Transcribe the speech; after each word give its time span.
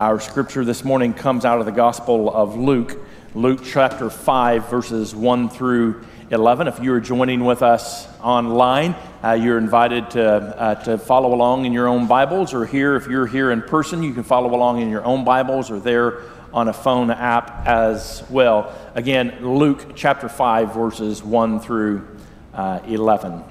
Our 0.00 0.20
scripture 0.20 0.64
this 0.64 0.84
morning 0.84 1.12
comes 1.12 1.44
out 1.44 1.58
of 1.58 1.66
the 1.66 1.72
Gospel 1.72 2.32
of 2.32 2.56
Luke, 2.56 3.04
Luke 3.34 3.62
chapter 3.64 4.08
5, 4.08 4.70
verses 4.70 5.12
1 5.12 5.48
through 5.48 6.04
11. 6.30 6.68
If 6.68 6.78
you 6.78 6.92
are 6.92 7.00
joining 7.00 7.44
with 7.44 7.64
us 7.64 8.06
online, 8.20 8.94
uh, 9.24 9.32
you're 9.32 9.58
invited 9.58 10.08
to, 10.12 10.24
uh, 10.24 10.74
to 10.84 10.98
follow 10.98 11.34
along 11.34 11.64
in 11.64 11.72
your 11.72 11.88
own 11.88 12.06
Bibles, 12.06 12.54
or 12.54 12.64
here, 12.64 12.94
if 12.94 13.08
you're 13.08 13.26
here 13.26 13.50
in 13.50 13.60
person, 13.60 14.04
you 14.04 14.14
can 14.14 14.22
follow 14.22 14.54
along 14.54 14.80
in 14.80 14.88
your 14.88 15.04
own 15.04 15.24
Bibles 15.24 15.68
or 15.68 15.80
there 15.80 16.22
on 16.54 16.68
a 16.68 16.72
phone 16.72 17.10
app 17.10 17.66
as 17.66 18.22
well. 18.30 18.72
Again, 18.94 19.36
Luke 19.40 19.96
chapter 19.96 20.28
5, 20.28 20.74
verses 20.74 21.24
1 21.24 21.58
through 21.58 22.06
uh, 22.54 22.78
11. 22.86 23.42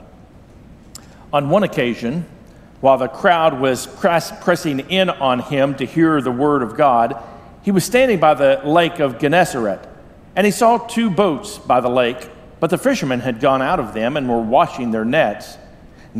On 1.33 1.49
one 1.49 1.63
occasion, 1.63 2.25
while 2.81 2.97
the 2.97 3.07
crowd 3.07 3.59
was 3.59 3.87
press, 3.87 4.31
pressing 4.43 4.79
in 4.79 5.09
on 5.09 5.39
him 5.39 5.75
to 5.75 5.85
hear 5.85 6.21
the 6.21 6.31
word 6.31 6.61
of 6.61 6.77
God, 6.77 7.21
he 7.63 7.71
was 7.71 7.83
standing 7.83 8.19
by 8.19 8.33
the 8.33 8.61
lake 8.63 8.99
of 8.99 9.19
Gennesaret, 9.19 9.87
and 10.35 10.45
he 10.45 10.51
saw 10.51 10.77
two 10.77 11.09
boats 11.09 11.57
by 11.57 11.81
the 11.81 11.89
lake, 11.89 12.29
but 12.59 12.69
the 12.69 12.77
fishermen 12.77 13.19
had 13.19 13.39
gone 13.39 13.61
out 13.61 13.79
of 13.79 13.93
them 13.93 14.15
and 14.17 14.29
were 14.29 14.41
washing 14.41 14.91
their 14.91 15.05
nets. 15.05 15.57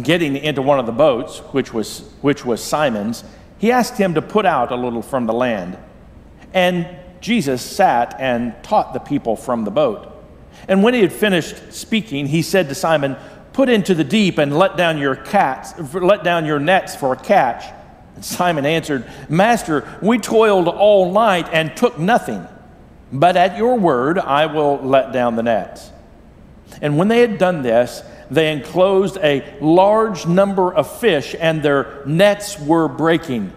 Getting 0.02 0.36
into 0.36 0.62
one 0.62 0.80
of 0.80 0.86
the 0.86 0.92
boats, 0.92 1.40
which 1.54 1.74
was, 1.74 2.02
which 2.22 2.46
was 2.46 2.64
Simon's, 2.64 3.24
he 3.58 3.72
asked 3.72 3.98
him 3.98 4.14
to 4.14 4.22
put 4.22 4.46
out 4.46 4.72
a 4.72 4.76
little 4.76 5.02
from 5.02 5.26
the 5.26 5.34
land. 5.34 5.78
And 6.54 6.88
Jesus 7.22 7.64
sat 7.64 8.16
and 8.20 8.54
taught 8.64 8.94
the 8.94 9.00
people 9.00 9.36
from 9.36 9.64
the 9.64 9.72
boat. 9.72 10.14
And 10.68 10.84
when 10.84 10.94
he 10.94 11.02
had 11.02 11.14
finished 11.14 11.74
speaking, 11.74 12.28
he 12.28 12.42
said 12.42 12.70
to 12.70 12.76
Simon, 12.76 13.16
Put 13.58 13.70
into 13.70 13.96
the 13.96 14.04
deep 14.04 14.38
and 14.38 14.56
let 14.56 14.78
down 14.78 15.00
your 15.00 15.16
cats, 15.16 15.74
let 15.96 16.24
down 16.24 16.46
your 16.46 16.60
nets 16.60 16.96
for 16.96 17.14
a 17.14 17.16
catch. 17.16 17.64
And 18.14 18.24
Simon 18.24 18.68
answered, 18.68 19.10
Master, 19.30 19.98
we 20.00 20.20
toiled 20.20 20.68
all 20.68 21.12
night 21.12 21.50
and 21.52 21.76
took 21.76 21.98
nothing, 21.98 22.46
but 23.12 23.36
at 23.36 23.58
your 23.58 23.80
word 23.80 24.20
I 24.20 24.46
will 24.46 24.78
let 24.84 25.12
down 25.12 25.36
the 25.36 25.42
nets. 25.42 25.92
And 26.84 27.00
when 27.00 27.08
they 27.08 27.20
had 27.20 27.40
done 27.40 27.64
this, 27.64 28.04
they 28.30 28.52
enclosed 28.52 29.18
a 29.24 29.58
large 29.60 30.28
number 30.28 30.72
of 30.72 31.00
fish, 31.00 31.36
and 31.40 31.64
their 31.64 32.04
nets 32.06 32.60
were 32.60 32.88
breaking. 32.88 33.52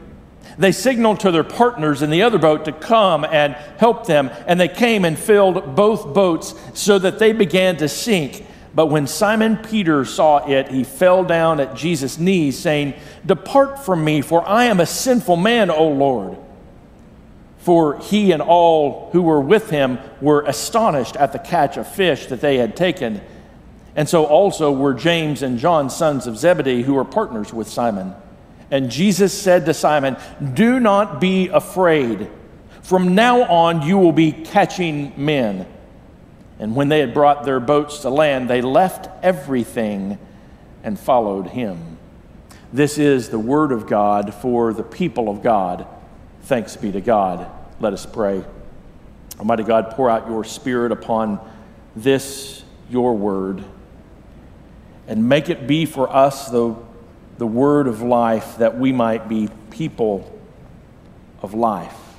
They 0.56 0.72
signaled 0.72 1.20
to 1.20 1.30
their 1.30 1.44
partners 1.44 2.00
in 2.00 2.08
the 2.08 2.22
other 2.22 2.38
boat 2.38 2.64
to 2.64 2.72
come 2.72 3.26
and 3.26 3.52
help 3.76 4.06
them, 4.06 4.30
and 4.46 4.58
they 4.58 4.68
came 4.68 5.04
and 5.04 5.18
filled 5.18 5.76
both 5.76 6.14
boats 6.14 6.54
so 6.72 6.98
that 6.98 7.18
they 7.18 7.34
began 7.34 7.76
to 7.76 7.86
sink. 7.86 8.46
But 8.74 8.86
when 8.86 9.06
Simon 9.06 9.56
Peter 9.56 10.04
saw 10.04 10.46
it, 10.46 10.68
he 10.68 10.84
fell 10.84 11.24
down 11.24 11.58
at 11.58 11.74
Jesus' 11.74 12.18
knees, 12.18 12.58
saying, 12.58 12.94
Depart 13.26 13.84
from 13.84 14.04
me, 14.04 14.22
for 14.22 14.46
I 14.46 14.66
am 14.66 14.78
a 14.78 14.86
sinful 14.86 15.36
man, 15.36 15.70
O 15.70 15.88
Lord. 15.88 16.38
For 17.58 17.98
he 17.98 18.32
and 18.32 18.40
all 18.40 19.10
who 19.12 19.22
were 19.22 19.40
with 19.40 19.70
him 19.70 19.98
were 20.20 20.42
astonished 20.42 21.16
at 21.16 21.32
the 21.32 21.38
catch 21.38 21.76
of 21.76 21.92
fish 21.92 22.26
that 22.26 22.40
they 22.40 22.56
had 22.56 22.76
taken. 22.76 23.20
And 23.96 24.08
so 24.08 24.24
also 24.24 24.70
were 24.70 24.94
James 24.94 25.42
and 25.42 25.58
John, 25.58 25.90
sons 25.90 26.26
of 26.26 26.38
Zebedee, 26.38 26.82
who 26.82 26.94
were 26.94 27.04
partners 27.04 27.52
with 27.52 27.68
Simon. 27.68 28.14
And 28.70 28.90
Jesus 28.90 29.38
said 29.38 29.66
to 29.66 29.74
Simon, 29.74 30.16
Do 30.54 30.78
not 30.78 31.20
be 31.20 31.48
afraid. 31.48 32.30
From 32.82 33.14
now 33.14 33.42
on, 33.42 33.82
you 33.82 33.98
will 33.98 34.12
be 34.12 34.32
catching 34.32 35.12
men. 35.16 35.66
And 36.60 36.76
when 36.76 36.90
they 36.90 37.00
had 37.00 37.14
brought 37.14 37.44
their 37.44 37.58
boats 37.58 38.00
to 38.00 38.10
land, 38.10 38.50
they 38.50 38.60
left 38.60 39.08
everything 39.24 40.18
and 40.84 41.00
followed 41.00 41.48
him. 41.48 41.96
This 42.70 42.98
is 42.98 43.30
the 43.30 43.38
word 43.38 43.72
of 43.72 43.86
God 43.86 44.34
for 44.34 44.74
the 44.74 44.82
people 44.82 45.30
of 45.30 45.42
God. 45.42 45.86
Thanks 46.42 46.76
be 46.76 46.92
to 46.92 47.00
God. 47.00 47.50
Let 47.80 47.94
us 47.94 48.04
pray. 48.04 48.44
Almighty 49.38 49.62
God, 49.62 49.92
pour 49.92 50.10
out 50.10 50.28
your 50.28 50.44
Spirit 50.44 50.92
upon 50.92 51.40
this, 51.96 52.62
your 52.90 53.16
word, 53.16 53.64
and 55.08 55.30
make 55.30 55.48
it 55.48 55.66
be 55.66 55.86
for 55.86 56.14
us 56.14 56.50
the, 56.50 56.76
the 57.38 57.46
word 57.46 57.86
of 57.86 58.02
life 58.02 58.58
that 58.58 58.78
we 58.78 58.92
might 58.92 59.30
be 59.30 59.48
people 59.70 60.38
of 61.40 61.54
life. 61.54 62.09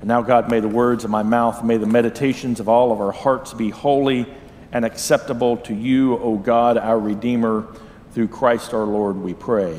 And 0.00 0.08
now, 0.08 0.22
God, 0.22 0.50
may 0.50 0.60
the 0.60 0.68
words 0.68 1.04
of 1.04 1.10
my 1.10 1.22
mouth, 1.22 1.62
may 1.62 1.76
the 1.76 1.86
meditations 1.86 2.58
of 2.58 2.68
all 2.68 2.90
of 2.90 3.00
our 3.00 3.12
hearts 3.12 3.52
be 3.52 3.70
holy 3.70 4.26
and 4.72 4.84
acceptable 4.84 5.58
to 5.58 5.74
you, 5.74 6.16
O 6.18 6.36
God, 6.36 6.78
our 6.78 6.98
Redeemer. 6.98 7.66
Through 8.12 8.28
Christ 8.28 8.74
our 8.74 8.84
Lord, 8.84 9.16
we 9.16 9.34
pray. 9.34 9.78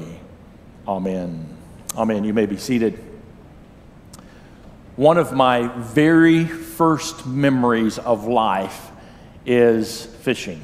Amen. 0.87 1.45
Amen. 1.97 2.23
You 2.23 2.33
may 2.33 2.45
be 2.45 2.57
seated. 2.57 3.03
One 4.95 5.17
of 5.17 5.33
my 5.33 5.67
very 5.67 6.45
first 6.45 7.25
memories 7.25 7.97
of 7.97 8.25
life 8.25 8.91
is 9.45 10.05
fishing. 10.05 10.61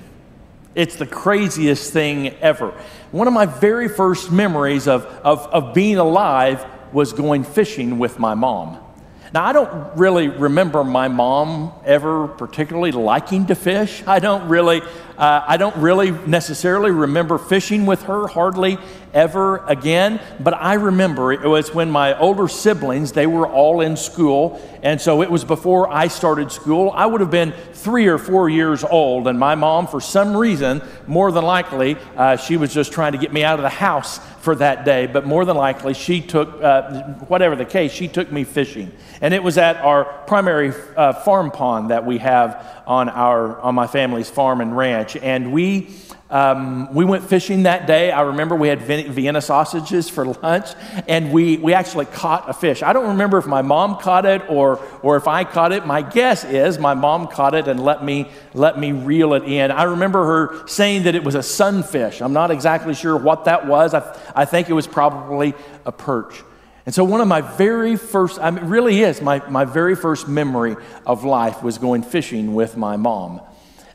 It's 0.75 0.95
the 0.95 1.07
craziest 1.07 1.91
thing 1.91 2.29
ever. 2.35 2.73
One 3.11 3.27
of 3.27 3.33
my 3.33 3.47
very 3.47 3.89
first 3.89 4.31
memories 4.31 4.87
of, 4.87 5.05
of, 5.05 5.39
of 5.47 5.73
being 5.73 5.97
alive 5.97 6.63
was 6.93 7.13
going 7.13 7.43
fishing 7.43 7.97
with 7.97 8.19
my 8.19 8.35
mom. 8.35 8.79
Now, 9.33 9.45
I 9.45 9.53
don't 9.53 9.97
really 9.97 10.29
remember 10.29 10.83
my 10.83 11.07
mom 11.07 11.73
ever 11.85 12.27
particularly 12.27 12.91
liking 12.91 13.47
to 13.47 13.55
fish. 13.55 14.03
I 14.07 14.19
don't 14.19 14.47
really, 14.47 14.81
uh, 15.17 15.43
I 15.47 15.57
don't 15.57 15.75
really 15.77 16.11
necessarily 16.11 16.91
remember 16.91 17.37
fishing 17.37 17.85
with 17.85 18.03
her 18.03 18.27
hardly 18.27 18.77
ever 19.13 19.65
again. 19.65 20.21
But 20.39 20.53
I 20.53 20.75
remember 20.75 21.33
it 21.33 21.47
was 21.47 21.73
when 21.73 21.89
my 21.89 22.17
older 22.17 22.47
siblings, 22.47 23.11
they 23.11 23.25
were 23.27 23.47
all 23.47 23.81
in 23.81 23.97
school. 23.97 24.61
And 24.83 25.01
so 25.01 25.23
it 25.23 25.31
was 25.31 25.43
before 25.43 25.91
I 25.91 26.07
started 26.07 26.51
school. 26.51 26.91
I 26.93 27.05
would 27.05 27.21
have 27.21 27.31
been 27.31 27.51
three 27.73 28.07
or 28.07 28.17
four 28.17 28.47
years 28.47 28.83
old. 28.83 29.27
And 29.27 29.39
my 29.39 29.55
mom, 29.55 29.87
for 29.87 29.99
some 29.99 30.37
reason, 30.37 30.81
more 31.07 31.31
than 31.31 31.43
likely, 31.43 31.97
uh, 32.15 32.37
she 32.37 32.57
was 32.57 32.73
just 32.73 32.93
trying 32.93 33.13
to 33.13 33.17
get 33.17 33.33
me 33.33 33.43
out 33.43 33.57
of 33.57 33.63
the 33.63 33.69
house 33.69 34.19
for 34.41 34.55
that 34.55 34.85
day. 34.85 35.07
But 35.07 35.25
more 35.25 35.45
than 35.45 35.57
likely, 35.57 35.93
she 35.93 36.21
took, 36.21 36.61
uh, 36.61 37.03
whatever 37.27 37.55
the 37.55 37.65
case, 37.65 37.91
she 37.91 38.07
took 38.07 38.31
me 38.31 38.43
fishing. 38.43 38.91
And 39.19 39.33
it 39.33 39.41
was 39.41 39.57
at 39.57 39.77
our 39.77 40.05
primary 40.27 40.73
uh, 40.95 41.13
farm 41.13 41.49
pond 41.49 41.89
that 41.89 42.05
we 42.05 42.19
have 42.19 42.76
on, 42.87 43.09
our, 43.09 43.59
on 43.59 43.75
my 43.75 43.85
family's 43.85 44.29
farm 44.29 44.61
and 44.61 44.75
ranch. 44.75 45.17
And 45.17 45.51
we, 45.51 45.89
um, 46.29 46.93
we 46.93 47.03
went 47.03 47.25
fishing 47.25 47.63
that 47.63 47.85
day. 47.85 48.11
I 48.11 48.21
remember 48.21 48.55
we 48.55 48.69
had 48.69 48.81
Vienna 48.81 49.41
sausages 49.41 50.09
for 50.09 50.25
lunch, 50.25 50.67
and 51.07 51.31
we, 51.31 51.57
we 51.57 51.73
actually 51.73 52.05
caught 52.05 52.49
a 52.49 52.53
fish. 52.53 52.81
I 52.83 52.93
don't 52.93 53.09
remember 53.09 53.37
if 53.37 53.45
my 53.45 53.61
mom 53.61 53.97
caught 53.97 54.25
it 54.25 54.41
or, 54.49 54.79
or 55.03 55.17
if 55.17 55.27
I 55.27 55.43
caught 55.43 55.73
it. 55.73 55.85
My 55.85 56.01
guess 56.01 56.45
is 56.45 56.79
my 56.79 56.93
mom 56.93 57.27
caught 57.27 57.55
it 57.55 57.67
and 57.67 57.83
let 57.83 58.03
me, 58.03 58.29
let 58.53 58.79
me 58.79 58.93
reel 58.93 59.33
it 59.33 59.43
in. 59.43 59.69
I 59.69 59.83
remember 59.83 60.25
her 60.25 60.67
saying 60.67 61.03
that 61.03 61.15
it 61.15 61.23
was 61.23 61.35
a 61.35 61.43
sunfish. 61.43 62.21
I'm 62.21 62.33
not 62.33 62.51
exactly 62.51 62.93
sure 62.93 63.17
what 63.17 63.45
that 63.45 63.67
was. 63.67 63.93
I, 63.93 64.17
I 64.33 64.45
think 64.45 64.69
it 64.69 64.73
was 64.73 64.87
probably 64.87 65.53
a 65.85 65.91
perch. 65.91 66.41
And 66.87 66.95
so, 66.95 67.03
one 67.03 67.19
of 67.19 67.27
my 67.27 67.41
very 67.41 67.97
first, 67.97 68.39
I 68.39 68.49
mean, 68.49 68.63
it 68.63 68.67
really 68.67 69.01
is, 69.01 69.21
my, 69.21 69.45
my 69.49 69.65
very 69.65 69.93
first 69.93 70.29
memory 70.29 70.77
of 71.05 71.25
life 71.25 71.61
was 71.61 71.77
going 71.77 72.01
fishing 72.01 72.55
with 72.55 72.77
my 72.77 72.95
mom. 72.95 73.41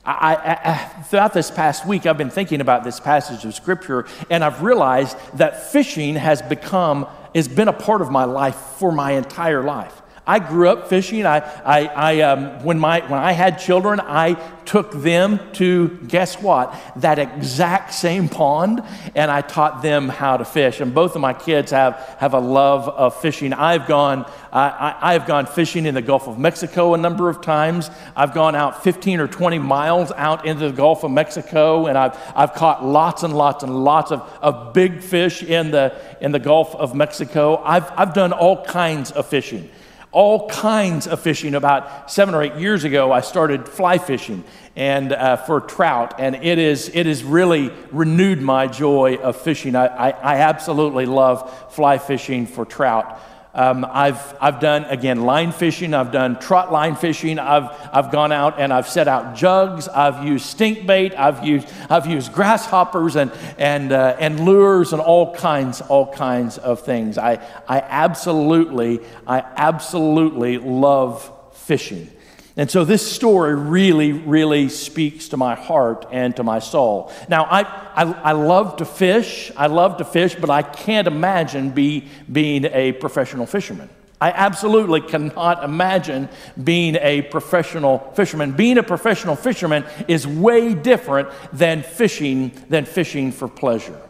I, 0.04 0.34
I, 0.34 0.70
I, 0.72 1.02
throughout 1.04 1.32
this 1.32 1.50
past 1.50 1.86
week, 1.86 2.04
I've 2.04 2.18
been 2.18 2.28
thinking 2.28 2.60
about 2.60 2.84
this 2.84 3.00
passage 3.00 3.46
of 3.46 3.54
Scripture, 3.54 4.04
and 4.28 4.44
I've 4.44 4.62
realized 4.62 5.16
that 5.38 5.72
fishing 5.72 6.16
has 6.16 6.42
become, 6.42 7.06
has 7.34 7.48
been 7.48 7.68
a 7.68 7.72
part 7.72 8.02
of 8.02 8.10
my 8.10 8.24
life 8.24 8.56
for 8.56 8.92
my 8.92 9.12
entire 9.12 9.62
life. 9.62 10.01
I 10.24 10.38
grew 10.38 10.68
up 10.68 10.88
fishing. 10.88 11.26
I, 11.26 11.38
I, 11.38 11.86
I 11.86 12.20
um, 12.20 12.62
when, 12.62 12.78
my, 12.78 13.00
when 13.00 13.18
I 13.18 13.32
had 13.32 13.58
children, 13.58 13.98
I 13.98 14.34
took 14.64 14.92
them 14.92 15.40
to, 15.54 15.88
guess 16.06 16.40
what, 16.40 16.72
that 16.96 17.18
exact 17.18 17.92
same 17.92 18.28
pond, 18.28 18.84
and 19.16 19.32
I 19.32 19.40
taught 19.40 19.82
them 19.82 20.08
how 20.08 20.36
to 20.36 20.44
fish. 20.44 20.80
And 20.80 20.94
both 20.94 21.16
of 21.16 21.20
my 21.20 21.32
kids 21.32 21.72
have, 21.72 21.96
have 22.20 22.34
a 22.34 22.38
love 22.38 22.88
of 22.88 23.20
fishing. 23.20 23.52
I've 23.52 23.88
gone, 23.88 24.24
I, 24.52 24.94
I 25.00 25.12
have 25.14 25.26
gone 25.26 25.46
fishing 25.46 25.86
in 25.86 25.94
the 25.96 26.02
Gulf 26.02 26.28
of 26.28 26.38
Mexico 26.38 26.94
a 26.94 26.98
number 26.98 27.28
of 27.28 27.40
times. 27.40 27.90
I've 28.14 28.32
gone 28.32 28.54
out 28.54 28.84
15 28.84 29.18
or 29.18 29.26
20 29.26 29.58
miles 29.58 30.12
out 30.12 30.46
into 30.46 30.68
the 30.68 30.76
Gulf 30.76 31.02
of 31.02 31.10
Mexico, 31.10 31.86
and 31.86 31.98
I've, 31.98 32.16
I've 32.36 32.54
caught 32.54 32.84
lots 32.84 33.24
and 33.24 33.36
lots 33.36 33.64
and 33.64 33.82
lots 33.82 34.12
of, 34.12 34.20
of 34.40 34.72
big 34.72 35.02
fish 35.02 35.42
in 35.42 35.72
the, 35.72 35.96
in 36.20 36.30
the 36.30 36.38
Gulf 36.38 36.76
of 36.76 36.94
Mexico. 36.94 37.60
I've, 37.64 37.90
I've 37.96 38.14
done 38.14 38.32
all 38.32 38.64
kinds 38.64 39.10
of 39.10 39.26
fishing 39.26 39.68
all 40.12 40.48
kinds 40.48 41.06
of 41.06 41.20
fishing. 41.20 41.54
About 41.54 42.10
seven 42.10 42.34
or 42.34 42.42
eight 42.42 42.56
years 42.56 42.84
ago, 42.84 43.10
I 43.10 43.20
started 43.22 43.68
fly 43.68 43.98
fishing 43.98 44.44
and 44.76 45.12
uh, 45.12 45.36
for 45.36 45.60
trout, 45.60 46.14
and 46.18 46.36
it 46.36 46.58
is 46.58 46.90
it 46.94 47.06
has 47.06 47.24
really 47.24 47.72
renewed 47.90 48.40
my 48.40 48.66
joy 48.66 49.16
of 49.16 49.36
fishing. 49.36 49.74
I, 49.74 49.86
I, 49.86 50.10
I 50.10 50.36
absolutely 50.36 51.06
love 51.06 51.74
fly 51.74 51.98
fishing 51.98 52.46
for 52.46 52.64
trout. 52.64 53.20
Um, 53.54 53.86
I've, 53.88 54.34
I've 54.40 54.60
done, 54.60 54.84
again, 54.84 55.22
line 55.22 55.52
fishing. 55.52 55.92
I've 55.92 56.10
done 56.10 56.38
trot 56.38 56.72
line 56.72 56.96
fishing. 56.96 57.38
I've, 57.38 57.68
I've 57.92 58.10
gone 58.10 58.32
out 58.32 58.58
and 58.58 58.72
I've 58.72 58.88
set 58.88 59.08
out 59.08 59.34
jugs. 59.34 59.88
I've 59.88 60.24
used 60.24 60.46
stink 60.46 60.86
bait. 60.86 61.14
I've 61.14 61.44
used, 61.44 61.68
I've 61.90 62.06
used 62.06 62.32
grasshoppers 62.32 63.16
and, 63.16 63.30
and, 63.58 63.92
uh, 63.92 64.16
and 64.18 64.40
lures 64.40 64.92
and 64.92 65.02
all 65.02 65.34
kinds, 65.34 65.82
all 65.82 66.10
kinds 66.10 66.56
of 66.58 66.80
things. 66.80 67.18
I, 67.18 67.34
I 67.68 67.80
absolutely, 67.80 69.00
I 69.26 69.40
absolutely 69.40 70.56
love 70.56 71.30
fishing. 71.52 72.10
And 72.56 72.70
so 72.70 72.84
this 72.84 73.10
story 73.10 73.54
really, 73.54 74.12
really 74.12 74.68
speaks 74.68 75.28
to 75.28 75.38
my 75.38 75.54
heart 75.54 76.06
and 76.12 76.36
to 76.36 76.42
my 76.42 76.58
soul. 76.58 77.10
Now, 77.28 77.44
I, 77.44 77.62
I, 77.62 78.12
I, 78.12 78.32
love 78.32 78.76
to 78.76 78.84
fish. 78.84 79.50
I 79.56 79.68
love 79.68 79.96
to 79.98 80.04
fish, 80.04 80.34
but 80.34 80.50
I 80.50 80.62
can't 80.62 81.08
imagine 81.08 81.70
be, 81.70 82.08
being 82.30 82.66
a 82.66 82.92
professional 82.92 83.46
fisherman. 83.46 83.88
I 84.20 84.30
absolutely 84.30 85.00
cannot 85.00 85.64
imagine 85.64 86.28
being 86.62 86.96
a 87.00 87.22
professional 87.22 87.98
fisherman. 88.14 88.52
Being 88.52 88.76
a 88.78 88.82
professional 88.82 89.34
fisherman 89.34 89.84
is 90.06 90.26
way 90.26 90.74
different 90.74 91.30
than 91.52 91.82
fishing, 91.82 92.52
than 92.68 92.84
fishing 92.84 93.32
for 93.32 93.48
pleasure. 93.48 94.00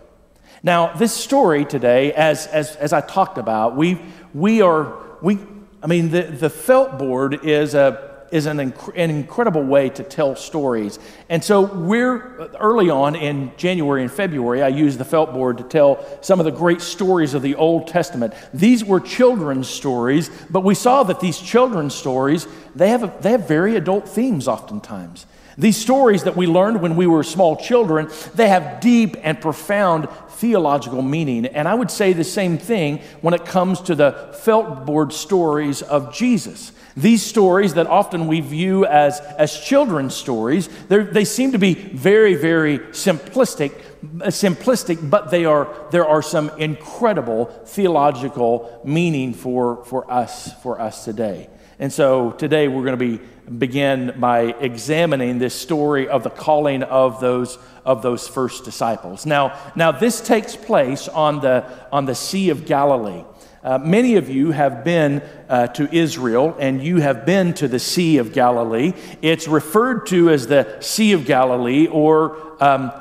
Now, 0.65 0.93
this 0.95 1.15
story 1.15 1.65
today, 1.65 2.13
as, 2.13 2.49
as, 2.49 2.75
as 2.77 2.93
I 2.93 3.01
talked 3.01 3.39
about, 3.39 3.77
we, 3.77 4.03
we 4.35 4.63
are, 4.63 4.97
we, 5.23 5.39
I 5.83 5.87
mean, 5.87 6.11
the, 6.11 6.23
the 6.23 6.51
felt 6.51 6.99
board 6.99 7.45
is 7.45 7.75
a 7.75 8.12
is 8.33 8.47
an, 8.47 8.57
inc- 8.57 8.93
an 8.97 9.11
incredible 9.11 9.63
way 9.63 9.91
to 9.91 10.03
tell 10.03 10.35
stories. 10.35 10.99
And 11.29 11.45
so 11.45 11.61
we're 11.61 12.49
early 12.59 12.91
on 12.91 13.15
in 13.15 13.53
January 13.57 14.03
and 14.03 14.11
February, 14.11 14.63
I 14.63 14.69
used 14.69 14.99
the 14.99 15.05
felt 15.05 15.33
board 15.33 15.59
to 15.59 15.65
tell 15.65 16.05
some 16.23 16.41
of 16.41 16.45
the 16.45 16.51
great 16.51 16.81
stories 16.81 17.35
of 17.35 17.43
the 17.43 17.55
Old 17.55 17.87
Testament. 17.87 18.35
These 18.55 18.85
were 18.85 19.01
children's 19.01 19.69
stories, 19.69 20.31
but 20.51 20.65
we 20.65 20.75
saw 20.75 21.03
that 21.05 21.21
these 21.21 21.39
children's 21.39 21.95
stories, 21.95 22.49
they 22.75 22.89
have, 22.89 23.05
a, 23.05 23.13
they 23.21 23.33
have 23.33 23.47
very 23.47 23.77
adult 23.77 24.09
themes 24.09 24.49
oftentimes. 24.49 25.27
These 25.63 25.77
stories 25.77 26.25
that 26.25 26.37
we 26.37 26.49
learned 26.49 26.83
when 26.83 26.97
we 26.97 27.07
were 27.07 27.23
small 27.23 27.55
children, 27.55 28.11
they 28.35 28.49
have 28.49 28.81
deep 28.81 29.15
and 29.23 29.41
profound 29.41 30.09
theological 30.31 31.03
meaning. 31.03 31.47
And 31.47 31.69
I 31.69 31.75
would 31.75 31.89
say 31.89 32.13
the 32.13 32.25
same 32.25 32.59
thing 32.59 32.99
when 33.21 33.33
it 33.33 33.45
comes 33.45 33.81
to 33.83 33.95
the 33.95 34.37
felt 34.43 34.85
board 34.85 35.13
stories 35.13 35.81
of 35.81 36.13
Jesus. 36.13 36.73
These 36.97 37.23
stories 37.23 37.75
that 37.75 37.87
often 37.87 38.27
we 38.27 38.41
view 38.41 38.87
as, 38.87 39.21
as 39.21 39.57
children's 39.61 40.17
stories, 40.17 40.69
they 40.89 41.25
seem 41.25 41.53
to 41.53 41.61
be 41.61 41.75
very, 41.75 42.35
very 42.35 42.81
simplistic, 42.81 43.71
simplistic, 44.03 45.09
but 45.09 45.31
they 45.31 45.45
are, 45.45 45.73
there 45.93 46.09
are 46.09 46.23
some 46.23 46.51
incredible 46.59 47.45
theological 47.67 48.81
meaning 48.85 49.33
for, 49.33 49.85
for 49.85 50.11
us, 50.11 50.61
for 50.61 50.81
us 50.81 51.05
today. 51.05 51.49
And 51.83 51.93
so 51.93 52.31
today 52.31 52.69
we're 52.69 52.85
going 52.85 52.97
to 52.97 53.19
be 53.19 53.21
begin 53.59 54.15
by 54.21 54.55
examining 54.61 55.41
this 55.41 55.53
story 55.53 56.07
of 56.07 56.23
the 56.23 56.31
calling 56.31 56.85
of 56.85 57.19
those 57.19 57.59
of 57.85 58.03
those 58.03 58.29
first 58.29 58.65
disciples. 58.65 59.27
Now, 59.27 59.59
now 59.75 59.91
this 59.91 60.21
takes 60.21 60.55
place 60.55 61.09
on 61.09 61.41
the 61.41 61.67
on 61.91 62.05
the 62.05 62.15
Sea 62.15 62.51
of 62.51 62.67
Galilee. 62.67 63.25
Uh, 63.65 63.79
many 63.79 64.15
of 64.15 64.31
you 64.31 64.53
have 64.53 64.85
been 64.85 65.23
uh, 65.49 65.67
to 65.69 65.93
Israel 65.93 66.57
and 66.61 66.81
you 66.81 66.99
have 66.99 67.27
been 67.27 67.53
to 67.55 67.67
the 67.67 67.81
Sea 67.81 68.19
of 68.19 68.33
Galilee. 68.33 68.93
It's 69.21 69.49
referred 69.49 70.07
to 70.07 70.31
as 70.31 70.47
the 70.47 70.81
Sea 70.81 71.15
of 71.15 71.25
Galilee 71.27 71.89
or 71.89 72.63
um, 72.63 72.93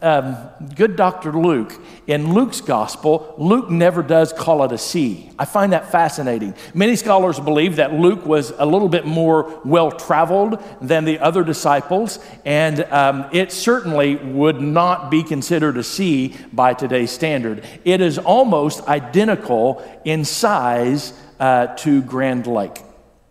um, 0.00 0.36
good 0.74 0.96
Dr. 0.96 1.32
Luke, 1.32 1.80
in 2.06 2.32
Luke's 2.34 2.60
gospel, 2.60 3.34
Luke 3.36 3.70
never 3.70 4.02
does 4.02 4.32
call 4.32 4.62
it 4.64 4.72
a 4.72 4.78
sea. 4.78 5.30
I 5.38 5.44
find 5.44 5.72
that 5.72 5.90
fascinating. 5.90 6.54
Many 6.72 6.96
scholars 6.96 7.40
believe 7.40 7.76
that 7.76 7.92
Luke 7.92 8.24
was 8.24 8.52
a 8.58 8.66
little 8.66 8.88
bit 8.88 9.04
more 9.04 9.60
well 9.64 9.90
traveled 9.90 10.62
than 10.80 11.04
the 11.04 11.18
other 11.18 11.42
disciples, 11.42 12.18
and 12.44 12.84
um, 12.84 13.28
it 13.32 13.50
certainly 13.50 14.16
would 14.16 14.60
not 14.60 15.10
be 15.10 15.22
considered 15.22 15.76
a 15.76 15.82
sea 15.82 16.36
by 16.52 16.74
today's 16.74 17.10
standard. 17.10 17.64
It 17.84 18.00
is 18.00 18.18
almost 18.18 18.86
identical 18.86 19.82
in 20.04 20.24
size 20.24 21.12
uh, 21.40 21.68
to 21.76 22.02
Grand 22.02 22.46
Lake. 22.46 22.82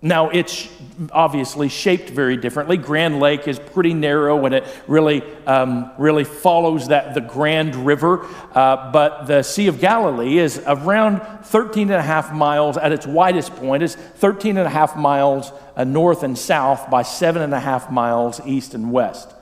Now, 0.01 0.29
it's 0.29 0.69
obviously 1.11 1.69
shaped 1.69 2.09
very 2.09 2.37
differently. 2.37 2.77
Grand 2.77 3.19
Lake 3.19 3.47
is 3.47 3.59
pretty 3.59 3.93
narrow 3.93 4.45
and 4.45 4.55
it 4.55 4.65
really, 4.87 5.21
um, 5.45 5.91
really 5.97 6.23
follows 6.23 6.87
that, 6.87 7.13
the 7.13 7.21
Grand 7.21 7.75
River. 7.75 8.25
Uh, 8.53 8.91
but 8.91 9.25
the 9.25 9.43
Sea 9.43 9.67
of 9.67 9.79
Galilee 9.79 10.37
is 10.37 10.61
around 10.65 11.21
13 11.45 11.89
and 11.89 11.99
a 11.99 12.01
half 12.01 12.33
miles 12.33 12.77
at 12.77 12.91
its 12.91 13.05
widest 13.05 13.55
point, 13.55 13.83
is 13.83 13.95
13 13.95 14.57
and 14.57 14.67
a 14.67 14.69
half 14.69 14.95
miles 14.95 15.51
uh, 15.75 15.83
north 15.83 16.23
and 16.23 16.37
south 16.37 16.89
by 16.89 17.01
seven 17.01 17.41
and 17.41 17.53
a 17.53 17.59
half 17.59 17.91
miles 17.91 18.39
east 18.45 18.73
and 18.73 18.91
west. 18.91 19.33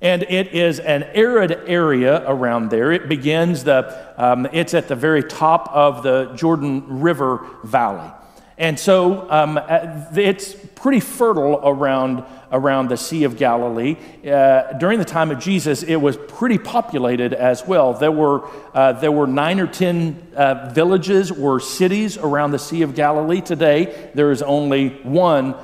And 0.00 0.24
it 0.24 0.48
is 0.48 0.78
an 0.78 1.04
arid 1.14 1.52
area 1.66 2.22
around 2.28 2.70
there. 2.70 2.92
It 2.92 3.08
begins 3.08 3.64
the, 3.64 4.14
um, 4.16 4.46
it's 4.52 4.74
at 4.74 4.88
the 4.88 4.96
very 4.96 5.22
top 5.22 5.70
of 5.72 6.02
the 6.02 6.32
Jordan 6.34 7.00
River 7.00 7.46
Valley. 7.64 8.12
And 8.58 8.78
so 8.78 9.30
um, 9.30 9.58
uh, 9.58 10.04
it's 10.14 10.54
pretty 10.74 11.00
fertile 11.00 11.60
around, 11.62 12.24
around 12.50 12.88
the 12.88 12.96
Sea 12.96 13.24
of 13.24 13.36
Galilee. 13.36 13.96
Uh, 14.24 14.72
during 14.74 14.98
the 14.98 15.04
time 15.04 15.30
of 15.30 15.38
Jesus, 15.38 15.82
it 15.82 15.96
was 15.96 16.16
pretty 16.16 16.56
populated 16.56 17.34
as 17.34 17.66
well. 17.66 17.92
There 17.92 18.12
were, 18.12 18.48
uh, 18.72 18.92
there 18.92 19.12
were 19.12 19.26
nine 19.26 19.60
or 19.60 19.66
ten 19.66 20.26
uh, 20.34 20.70
villages 20.72 21.30
or 21.30 21.60
cities 21.60 22.16
around 22.16 22.52
the 22.52 22.58
Sea 22.58 22.82
of 22.82 22.94
Galilee. 22.94 23.42
Today, 23.42 24.10
there 24.14 24.30
is 24.30 24.42
only 24.42 24.88
one 25.02 25.54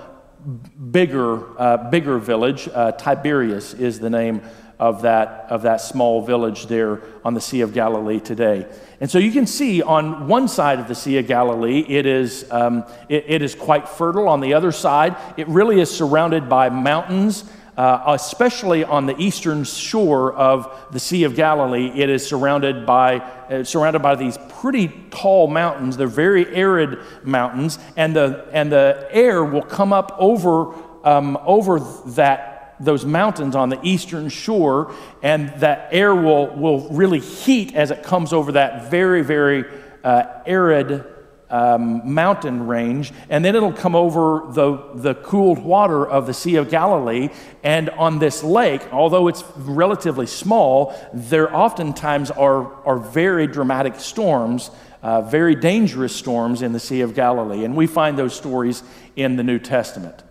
bigger, 0.90 1.58
uh, 1.58 1.90
bigger 1.90 2.18
village. 2.18 2.68
Uh, 2.68 2.92
Tiberias 2.92 3.74
is 3.74 4.00
the 4.00 4.10
name 4.10 4.42
of 4.78 5.02
that, 5.02 5.46
of 5.50 5.62
that 5.62 5.80
small 5.80 6.24
village 6.24 6.66
there 6.66 7.00
on 7.24 7.34
the 7.34 7.40
Sea 7.40 7.60
of 7.60 7.72
Galilee 7.72 8.20
today. 8.20 8.66
And 9.00 9.10
so 9.10 9.18
you 9.18 9.32
can 9.32 9.46
see 9.46 9.82
on 9.82 10.28
one 10.28 10.48
side 10.48 10.78
of 10.78 10.88
the 10.88 10.94
Sea 10.94 11.18
of 11.18 11.26
Galilee, 11.26 11.84
it 11.88 12.06
is, 12.06 12.44
um, 12.50 12.84
it, 13.08 13.24
it 13.26 13.42
is 13.42 13.54
quite 13.54 13.88
fertile. 13.88 14.28
On 14.28 14.40
the 14.40 14.54
other 14.54 14.72
side, 14.72 15.16
it 15.36 15.46
really 15.48 15.80
is 15.80 15.90
surrounded 15.90 16.48
by 16.48 16.68
mountains. 16.68 17.44
Uh, 17.74 18.02
especially 18.08 18.84
on 18.84 19.06
the 19.06 19.16
eastern 19.16 19.64
shore 19.64 20.34
of 20.34 20.70
the 20.92 21.00
Sea 21.00 21.24
of 21.24 21.34
Galilee, 21.34 21.90
it 21.94 22.10
is 22.10 22.24
surrounded 22.24 22.84
by, 22.84 23.20
uh, 23.20 23.64
surrounded 23.64 24.02
by 24.02 24.14
these 24.14 24.36
pretty 24.60 24.88
tall 25.10 25.46
mountains. 25.46 25.96
They're 25.96 26.06
very 26.06 26.54
arid 26.54 26.98
mountains, 27.24 27.78
and 27.96 28.14
the, 28.14 28.46
and 28.52 28.70
the 28.70 29.08
air 29.10 29.42
will 29.42 29.62
come 29.62 29.90
up 29.90 30.14
over, 30.18 30.74
um, 31.02 31.38
over 31.46 31.80
that 32.08 32.51
those 32.80 33.04
mountains 33.04 33.54
on 33.54 33.68
the 33.68 33.78
eastern 33.82 34.28
shore, 34.28 34.94
and 35.22 35.48
that 35.60 35.88
air 35.92 36.14
will, 36.14 36.48
will 36.48 36.88
really 36.88 37.20
heat 37.20 37.74
as 37.74 37.90
it 37.90 38.02
comes 38.02 38.32
over 38.32 38.52
that 38.52 38.90
very, 38.90 39.22
very 39.22 39.64
uh, 40.04 40.24
arid 40.46 41.04
um, 41.52 42.14
mountain 42.14 42.66
range, 42.66 43.12
and 43.28 43.44
then 43.44 43.54
it'll 43.54 43.74
come 43.74 43.94
over 43.94 44.50
the, 44.52 44.90
the 44.94 45.14
cooled 45.16 45.58
water 45.58 46.08
of 46.08 46.26
the 46.26 46.32
Sea 46.32 46.56
of 46.56 46.70
Galilee. 46.70 47.28
And 47.62 47.90
on 47.90 48.18
this 48.18 48.42
lake, 48.42 48.90
although 48.90 49.28
it's 49.28 49.44
relatively 49.56 50.26
small, 50.26 50.94
there 51.12 51.54
oftentimes 51.54 52.30
are, 52.30 52.72
are 52.86 52.96
very 52.96 53.46
dramatic 53.46 54.00
storms, 54.00 54.70
uh, 55.02 55.20
very 55.20 55.54
dangerous 55.54 56.16
storms 56.16 56.62
in 56.62 56.72
the 56.72 56.80
Sea 56.80 57.02
of 57.02 57.14
Galilee. 57.14 57.64
And 57.64 57.76
we 57.76 57.86
find 57.86 58.18
those 58.18 58.34
stories 58.34 58.82
in 59.14 59.36
the 59.36 59.42
New 59.42 59.58
Testament. 59.58 60.22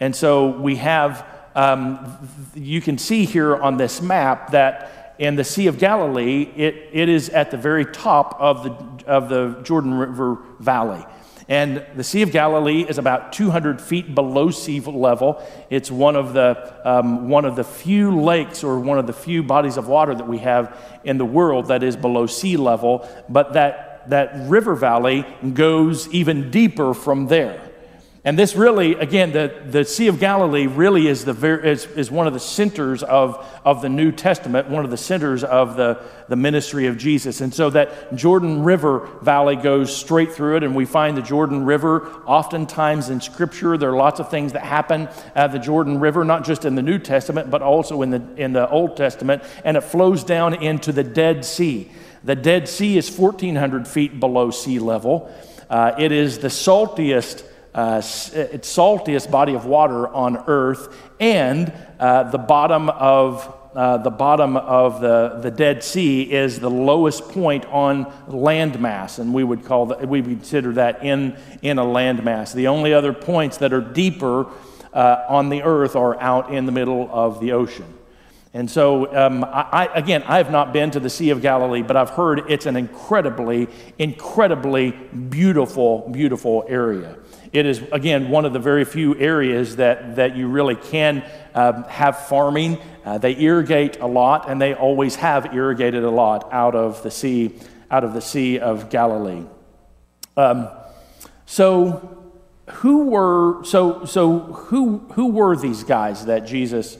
And 0.00 0.16
so 0.16 0.48
we 0.48 0.76
have 0.76 1.26
um, 1.60 2.16
you 2.54 2.80
can 2.80 2.96
see 2.96 3.26
here 3.26 3.54
on 3.54 3.76
this 3.76 4.00
map 4.00 4.52
that 4.52 5.14
in 5.18 5.36
the 5.36 5.44
Sea 5.44 5.66
of 5.66 5.78
Galilee, 5.78 6.50
it, 6.56 6.88
it 6.92 7.08
is 7.10 7.28
at 7.28 7.50
the 7.50 7.58
very 7.58 7.84
top 7.84 8.34
of 8.40 8.64
the, 8.64 9.06
of 9.06 9.28
the 9.28 9.60
Jordan 9.62 9.92
River 9.92 10.38
Valley. 10.58 11.04
And 11.48 11.84
the 11.96 12.04
Sea 12.04 12.22
of 12.22 12.32
Galilee 12.32 12.86
is 12.88 12.96
about 12.96 13.34
200 13.34 13.82
feet 13.82 14.14
below 14.14 14.50
sea 14.50 14.80
level. 14.80 15.46
It's 15.68 15.90
one 15.90 16.16
of, 16.16 16.32
the, 16.32 16.80
um, 16.88 17.28
one 17.28 17.44
of 17.44 17.56
the 17.56 17.64
few 17.64 18.18
lakes 18.18 18.64
or 18.64 18.80
one 18.80 18.98
of 18.98 19.06
the 19.06 19.12
few 19.12 19.42
bodies 19.42 19.76
of 19.76 19.86
water 19.86 20.14
that 20.14 20.26
we 20.26 20.38
have 20.38 20.78
in 21.04 21.18
the 21.18 21.26
world 21.26 21.66
that 21.66 21.82
is 21.82 21.94
below 21.94 22.26
sea 22.26 22.56
level. 22.56 23.06
But 23.28 23.52
that, 23.52 24.08
that 24.08 24.48
river 24.48 24.74
valley 24.74 25.26
goes 25.52 26.08
even 26.08 26.50
deeper 26.50 26.94
from 26.94 27.26
there. 27.26 27.69
And 28.22 28.38
this 28.38 28.54
really, 28.54 28.96
again, 28.96 29.32
the, 29.32 29.62
the 29.64 29.82
Sea 29.82 30.08
of 30.08 30.20
Galilee 30.20 30.66
really 30.66 31.06
is, 31.06 31.24
the 31.24 31.32
very, 31.32 31.70
is, 31.70 31.86
is 31.86 32.10
one 32.10 32.26
of 32.26 32.34
the 32.34 32.40
centers 32.40 33.02
of, 33.02 33.46
of 33.64 33.80
the 33.80 33.88
New 33.88 34.12
Testament, 34.12 34.68
one 34.68 34.84
of 34.84 34.90
the 34.90 34.98
centers 34.98 35.42
of 35.42 35.76
the, 35.76 36.02
the 36.28 36.36
ministry 36.36 36.86
of 36.86 36.98
Jesus. 36.98 37.40
And 37.40 37.54
so 37.54 37.70
that 37.70 38.14
Jordan 38.14 38.62
River 38.62 39.08
Valley 39.22 39.56
goes 39.56 39.96
straight 39.96 40.32
through 40.32 40.58
it, 40.58 40.64
and 40.64 40.76
we 40.76 40.84
find 40.84 41.16
the 41.16 41.22
Jordan 41.22 41.64
River 41.64 42.10
oftentimes 42.26 43.08
in 43.08 43.22
Scripture. 43.22 43.78
There 43.78 43.90
are 43.90 43.96
lots 43.96 44.20
of 44.20 44.30
things 44.30 44.52
that 44.52 44.64
happen 44.64 45.08
at 45.34 45.52
the 45.52 45.58
Jordan 45.58 45.98
River, 45.98 46.22
not 46.22 46.44
just 46.44 46.66
in 46.66 46.74
the 46.74 46.82
New 46.82 46.98
Testament, 46.98 47.50
but 47.50 47.62
also 47.62 48.02
in 48.02 48.10
the, 48.10 48.22
in 48.36 48.52
the 48.52 48.68
Old 48.68 48.98
Testament, 48.98 49.42
and 49.64 49.78
it 49.78 49.80
flows 49.82 50.24
down 50.24 50.62
into 50.62 50.92
the 50.92 51.04
Dead 51.04 51.42
Sea. 51.42 51.90
The 52.22 52.36
Dead 52.36 52.68
Sea 52.68 52.98
is 52.98 53.10
1,400 53.10 53.88
feet 53.88 54.20
below 54.20 54.50
sea 54.50 54.78
level. 54.78 55.34
Uh, 55.70 55.94
it 55.98 56.12
is 56.12 56.40
the 56.40 56.48
saltiest, 56.48 57.44
uh, 57.74 58.02
it's 58.02 58.76
saltiest 58.76 59.30
body 59.30 59.54
of 59.54 59.64
water 59.66 60.08
on 60.08 60.44
earth, 60.46 60.96
and 61.20 61.72
uh, 61.98 62.24
the 62.24 62.38
bottom 62.38 62.88
of 62.90 63.56
uh, 63.74 63.98
the 63.98 64.10
bottom 64.10 64.56
of 64.56 65.00
the, 65.00 65.38
the 65.42 65.50
Dead 65.50 65.84
Sea 65.84 66.22
is 66.22 66.58
the 66.58 66.70
lowest 66.70 67.28
point 67.28 67.64
on 67.66 68.06
landmass, 68.26 69.20
and 69.20 69.32
we 69.32 69.44
would 69.44 69.64
call 69.64 69.86
that, 69.86 70.08
we 70.08 70.22
consider 70.22 70.72
that 70.72 71.04
in, 71.04 71.36
in 71.62 71.78
a 71.78 71.84
landmass. 71.84 72.52
The 72.52 72.66
only 72.66 72.92
other 72.92 73.12
points 73.12 73.58
that 73.58 73.72
are 73.72 73.80
deeper 73.80 74.46
uh, 74.92 75.24
on 75.28 75.50
the 75.50 75.62
earth 75.62 75.94
are 75.94 76.20
out 76.20 76.52
in 76.52 76.66
the 76.66 76.72
middle 76.72 77.08
of 77.12 77.38
the 77.40 77.52
ocean. 77.52 77.86
And 78.52 78.68
so, 78.68 79.14
um, 79.16 79.44
I, 79.44 79.88
again, 79.94 80.24
I 80.24 80.38
have 80.38 80.50
not 80.50 80.72
been 80.72 80.90
to 80.90 81.00
the 81.00 81.10
Sea 81.10 81.30
of 81.30 81.40
Galilee, 81.40 81.82
but 81.82 81.96
I've 81.96 82.10
heard 82.10 82.50
it's 82.50 82.66
an 82.66 82.74
incredibly, 82.74 83.68
incredibly 83.96 84.90
beautiful, 84.90 86.08
beautiful 86.10 86.64
area. 86.68 87.16
It 87.52 87.64
is, 87.64 87.80
again, 87.92 88.28
one 88.28 88.44
of 88.44 88.52
the 88.52 88.58
very 88.58 88.84
few 88.84 89.16
areas 89.18 89.76
that, 89.76 90.16
that 90.16 90.36
you 90.36 90.48
really 90.48 90.74
can 90.74 91.24
um, 91.54 91.84
have 91.84 92.26
farming. 92.26 92.78
Uh, 93.04 93.18
they 93.18 93.40
irrigate 93.40 94.00
a 94.00 94.06
lot, 94.06 94.50
and 94.50 94.60
they 94.60 94.74
always 94.74 95.14
have 95.16 95.54
irrigated 95.54 96.02
a 96.02 96.10
lot 96.10 96.52
out 96.52 96.74
of 96.74 97.04
the 97.04 97.10
Sea, 97.10 97.56
out 97.88 98.02
of 98.02 98.14
the 98.14 98.20
Sea 98.20 98.58
of 98.58 98.90
Galilee. 98.90 99.44
Um, 100.36 100.68
so, 101.46 102.16
who 102.70 103.06
were 103.06 103.64
so 103.64 104.04
so 104.04 104.38
who 104.38 104.98
who 105.12 105.26
were 105.32 105.56
these 105.56 105.82
guys 105.82 106.26
that 106.26 106.46
Jesus? 106.46 106.96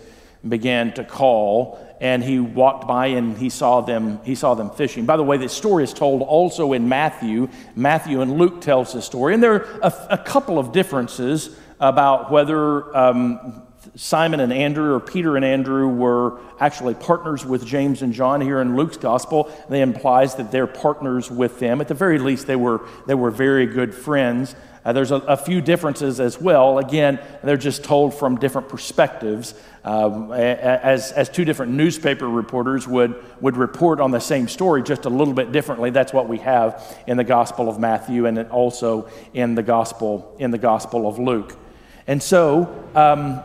Began 0.49 0.93
to 0.95 1.05
call 1.05 1.87
and 2.01 2.25
he 2.25 2.41
walked 2.41 2.89
by 2.89 3.09
and 3.09 3.37
he 3.37 3.51
saw 3.51 3.83
them 3.83 4.21
he 4.25 4.35
saw 4.35 4.55
them 4.55 4.71
fishing. 4.71 5.05
By 5.05 5.17
the 5.17 5.23
way 5.23 5.37
this 5.37 5.53
story 5.53 5.85
is 5.85 5.93
told 5.93 6.23
also 6.23 6.73
in 6.73 6.89
matthew. 6.89 7.49
Matthew 7.77 8.21
and 8.23 8.39
luke 8.39 8.61
tells 8.61 8.93
the 8.93 9.03
story 9.03 9.35
and 9.35 9.43
there 9.43 9.55
are 9.55 9.81
a, 9.83 9.95
a 10.11 10.19
couple 10.19 10.59
of 10.59 10.73
differences 10.73 11.57
about 11.79 12.31
whether 12.31 12.97
um, 12.97 13.63
simon 13.97 14.41
and 14.41 14.53
andrew 14.53 14.95
or 14.95 15.01
peter 15.01 15.37
and 15.37 15.45
andrew 15.45 15.89
were 15.89 16.39
actually 16.61 16.95
partners 16.95 17.45
with 17.45 17.67
james 17.67 18.03
and 18.03 18.13
john 18.13 18.41
here 18.41 18.61
in 18.61 18.77
luke's 18.77 18.97
gospel. 18.97 19.51
They 19.69 19.83
implies 19.83 20.37
that 20.37 20.51
they're 20.51 20.67
partners 20.67 21.31
with 21.31 21.59
them. 21.59 21.81
At 21.81 21.89
the 21.89 21.95
very 21.95 22.19
least 22.19 22.47
they 22.47 22.57
were 22.57 22.87
they 23.07 23.15
were 23.15 23.31
very 23.31 23.67
good 23.67 23.95
friends 23.95 24.55
uh, 24.85 24.93
there's 24.93 25.11
a, 25.11 25.17
a, 25.17 25.37
few 25.37 25.61
differences 25.61 26.21
as 26.21 26.41
well. 26.41 26.79
Again, 26.79 27.21
they're 27.43 27.59
just 27.59 27.85
told 27.85 28.15
from 28.15 28.37
different 28.37 28.69
perspectives, 28.69 29.55
uh, 29.85 30.31
as, 30.31 31.13
as 31.13 31.29
two 31.29 31.45
different 31.45 31.73
newspaper 31.73 32.29
reporters 32.29 32.89
would, 32.89 33.23
would 33.41 33.57
report 33.57 34.01
on 34.01 34.11
the 34.11 34.21
same 34.21 34.49
story 34.49 34.83
just 34.83 35.05
a 35.05 35.11
little 35.11 35.35
bit 35.35 35.53
differently. 35.53 35.91
That's 35.91 36.13
what 36.13 36.29
we 36.29 36.39
have 36.39 36.99
in 37.07 37.19
the 37.19 37.25
Gospel 37.25 37.69
of 37.69 37.79
Matthew 37.79 38.25
and 38.27 38.39
also 38.49 39.11
in 39.35 39.55
the 39.55 39.63
Gospel, 39.63 40.35
in 40.39 40.51
the 40.51 40.59
Gospel 40.59 41.07
of 41.07 41.19
Luke. 41.19 41.57
And 42.07 42.23
so, 42.23 42.85
um, 42.95 43.43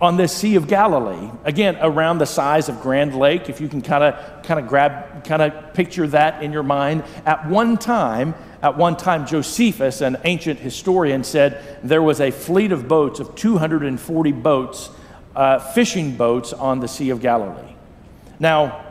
on 0.00 0.16
this 0.16 0.34
Sea 0.34 0.54
of 0.54 0.66
Galilee, 0.66 1.30
again, 1.44 1.76
around 1.80 2.18
the 2.18 2.26
size 2.26 2.68
of 2.68 2.80
Grand 2.80 3.14
Lake, 3.14 3.50
if 3.50 3.60
you 3.60 3.68
can 3.68 3.82
kind 3.82 4.02
of 4.02 4.42
kind 4.42 4.58
of 4.58 4.66
grab, 4.66 5.24
kind 5.24 5.42
of 5.42 5.74
picture 5.74 6.06
that 6.06 6.42
in 6.42 6.52
your 6.52 6.62
mind. 6.62 7.04
At 7.26 7.48
one 7.48 7.76
time, 7.76 8.34
at 8.62 8.78
one 8.78 8.96
time, 8.96 9.26
Josephus, 9.26 10.00
an 10.00 10.16
ancient 10.24 10.58
historian, 10.58 11.22
said 11.22 11.80
there 11.82 12.02
was 12.02 12.20
a 12.20 12.30
fleet 12.30 12.72
of 12.72 12.88
boats 12.88 13.20
of 13.20 13.34
240 13.34 14.32
boats, 14.32 14.90
uh, 15.36 15.58
fishing 15.58 16.16
boats 16.16 16.54
on 16.54 16.80
the 16.80 16.88
Sea 16.88 17.10
of 17.10 17.20
Galilee. 17.20 17.74
Now, 18.38 18.86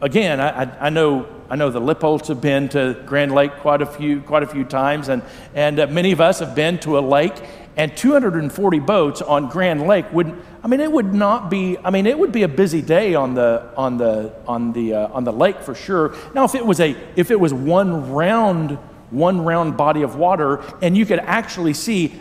again, 0.00 0.40
I, 0.40 0.86
I, 0.86 0.88
know 0.88 1.26
I 1.50 1.56
know 1.56 1.70
the 1.70 1.80
Lippolds 1.80 2.28
have 2.28 2.40
been 2.40 2.70
to 2.70 3.02
Grand 3.04 3.32
Lake 3.32 3.56
quite 3.58 3.82
a 3.82 3.86
few 3.86 4.22
quite 4.22 4.42
a 4.42 4.46
few 4.46 4.64
times, 4.64 5.10
and 5.10 5.22
and 5.54 5.78
uh, 5.78 5.86
many 5.86 6.12
of 6.12 6.20
us 6.22 6.38
have 6.38 6.54
been 6.54 6.78
to 6.78 6.98
a 6.98 7.00
lake 7.00 7.34
and 7.76 7.94
240 7.96 8.78
boats 8.80 9.22
on 9.22 9.48
Grand 9.48 9.86
Lake 9.86 10.10
would 10.12 10.34
I 10.62 10.68
mean 10.68 10.80
it 10.80 10.90
would 10.90 11.14
not 11.14 11.50
be 11.50 11.76
I 11.78 11.90
mean 11.90 12.06
it 12.06 12.18
would 12.18 12.32
be 12.32 12.42
a 12.42 12.48
busy 12.48 12.82
day 12.82 13.14
on 13.14 13.34
the 13.34 13.70
on 13.76 13.98
the 13.98 14.34
on 14.46 14.72
the 14.72 14.94
uh, 14.94 15.08
on 15.08 15.24
the 15.24 15.32
lake 15.32 15.60
for 15.60 15.74
sure. 15.74 16.16
Now 16.34 16.44
if 16.44 16.54
it 16.54 16.64
was 16.64 16.80
a 16.80 16.96
if 17.16 17.30
it 17.30 17.38
was 17.38 17.52
one 17.52 18.12
round 18.12 18.78
one 19.10 19.44
round 19.44 19.76
body 19.76 20.02
of 20.02 20.16
water 20.16 20.62
and 20.82 20.96
you 20.96 21.06
could 21.06 21.20
actually 21.20 21.74
see 21.74 22.20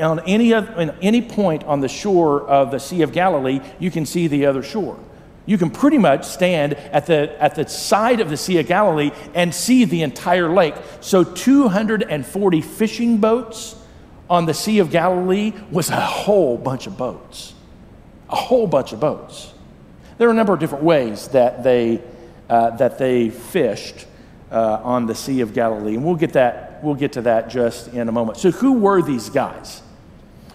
on 0.00 0.20
any 0.20 0.52
on 0.52 0.90
any 1.00 1.22
point 1.22 1.64
on 1.64 1.80
the 1.80 1.88
shore 1.88 2.42
of 2.48 2.70
the 2.70 2.78
Sea 2.78 3.02
of 3.02 3.12
Galilee 3.12 3.60
you 3.78 3.90
can 3.90 4.04
see 4.04 4.26
the 4.26 4.46
other 4.46 4.62
shore. 4.62 4.98
You 5.46 5.56
can 5.58 5.70
pretty 5.70 5.98
much 5.98 6.24
stand 6.24 6.74
at 6.74 7.06
the, 7.06 7.40
at 7.40 7.54
the 7.54 7.68
side 7.68 8.18
of 8.18 8.28
the 8.28 8.36
Sea 8.36 8.58
of 8.58 8.66
Galilee 8.66 9.12
and 9.32 9.54
see 9.54 9.84
the 9.84 10.02
entire 10.02 10.48
lake. 10.52 10.74
So, 11.00 11.22
240 11.22 12.60
fishing 12.60 13.18
boats, 13.18 13.76
on 14.28 14.46
the 14.46 14.54
Sea 14.54 14.78
of 14.78 14.90
Galilee 14.90 15.52
was 15.70 15.90
a 15.90 16.00
whole 16.00 16.58
bunch 16.58 16.86
of 16.86 16.96
boats. 16.96 17.54
A 18.28 18.36
whole 18.36 18.66
bunch 18.66 18.92
of 18.92 19.00
boats. 19.00 19.52
There 20.18 20.28
are 20.28 20.32
a 20.32 20.34
number 20.34 20.52
of 20.52 20.60
different 20.60 20.84
ways 20.84 21.28
that 21.28 21.62
they, 21.62 22.00
uh, 22.48 22.70
that 22.76 22.98
they 22.98 23.30
fished 23.30 24.06
uh, 24.50 24.80
on 24.82 25.06
the 25.06 25.14
Sea 25.14 25.40
of 25.40 25.52
Galilee, 25.52 25.94
and 25.94 26.04
we'll 26.04 26.16
get, 26.16 26.32
that, 26.32 26.82
we'll 26.82 26.94
get 26.94 27.12
to 27.12 27.22
that 27.22 27.50
just 27.50 27.88
in 27.88 28.08
a 28.08 28.12
moment. 28.12 28.38
So, 28.38 28.50
who 28.50 28.74
were 28.74 29.02
these 29.02 29.28
guys? 29.28 29.82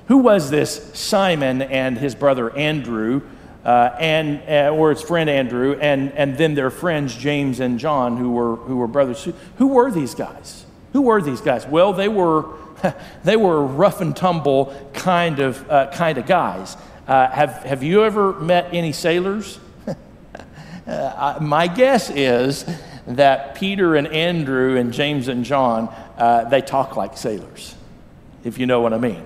Who 0.08 0.18
was 0.18 0.50
this 0.50 0.92
Simon 0.94 1.62
and 1.62 1.98
his 1.98 2.16
brother 2.16 2.56
Andrew, 2.58 3.22
uh, 3.64 3.96
and, 4.00 4.42
uh, 4.50 4.76
or 4.76 4.90
his 4.90 5.02
friend 5.02 5.30
Andrew, 5.30 5.78
and, 5.80 6.12
and 6.14 6.38
then 6.38 6.56
their 6.56 6.72
friends 6.72 7.16
James 7.16 7.60
and 7.60 7.80
John, 7.80 8.18
who 8.18 8.32
were, 8.32 8.56
who 8.56 8.78
were 8.78 8.88
brothers? 8.88 9.28
Who 9.58 9.68
were 9.68 9.92
these 9.92 10.16
guys? 10.16 10.66
Who 10.94 11.04
were 11.04 11.22
these 11.22 11.42
guys? 11.42 11.68
Well, 11.68 11.94
they 11.94 12.08
were 12.08 12.46
they 13.24 13.36
were 13.36 13.64
rough 13.64 14.02
and 14.02 14.16
tumble 14.16 14.74
kind 14.94 15.40
of, 15.40 15.70
uh, 15.70 15.92
kind 15.92 16.18
of 16.18 16.26
guys. 16.26 16.78
Uh, 17.08 17.28
have, 17.30 17.64
have 17.64 17.84
you 17.84 18.04
ever 18.04 18.34
met 18.40 18.74
any 18.74 18.92
sailors? 18.92 19.60
uh, 20.88 21.38
my 21.42 21.68
guess 21.68 22.10
is 22.10 22.66
that 23.08 23.56
Peter 23.56 23.96
and 23.96 24.08
Andrew 24.08 24.78
and 24.78 24.94
James 24.94 25.28
and 25.28 25.44
John, 25.44 25.94
uh, 26.18 26.48
they 26.50 26.62
talk 26.62 26.96
like 26.96 27.18
sailors, 27.18 27.76
if 28.44 28.58
you 28.58 28.66
know 28.66 28.82
what 28.82 28.94
I 28.94 28.98
mean. 28.98 29.24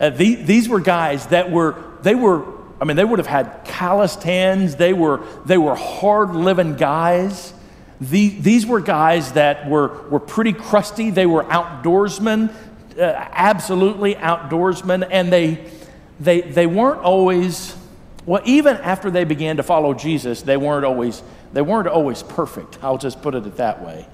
Uh, 0.00 0.10
the, 0.10 0.36
these 0.36 0.68
were 0.68 0.80
guys 0.80 1.26
that 1.26 1.50
were, 1.50 1.82
they 2.02 2.14
were, 2.14 2.44
I 2.80 2.84
mean, 2.84 2.96
they 2.96 3.04
would 3.04 3.18
have 3.18 3.28
had 3.28 3.64
calloused 3.64 4.22
hands. 4.22 4.76
They 4.76 4.92
were, 4.92 5.24
they 5.44 5.58
were 5.58 5.76
hard 5.76 6.34
living 6.34 6.76
guys. 6.76 7.52
The, 8.00 8.30
these 8.30 8.66
were 8.66 8.80
guys 8.80 9.32
that 9.32 9.68
were, 9.68 10.08
were 10.08 10.18
pretty 10.18 10.52
crusty. 10.52 11.10
They 11.10 11.26
were 11.26 11.44
outdoorsmen 11.44 12.52
uh, 12.98 13.28
absolutely 13.32 14.14
outdoorsmen, 14.14 15.06
and 15.10 15.32
they, 15.32 15.64
they, 16.20 16.40
they 16.40 16.66
weren't 16.66 17.00
always, 17.00 17.76
well, 18.26 18.42
even 18.44 18.76
after 18.76 19.10
they 19.10 19.24
began 19.24 19.56
to 19.56 19.62
follow 19.62 19.94
Jesus, 19.94 20.42
they 20.42 20.56
weren't 20.56 20.84
always, 20.84 21.22
they 21.52 21.62
weren't 21.62 21.88
always 21.88 22.22
perfect. 22.22 22.78
I'll 22.82 22.98
just 22.98 23.22
put 23.22 23.34
it 23.34 23.56
that 23.56 23.84
way. 23.84 24.06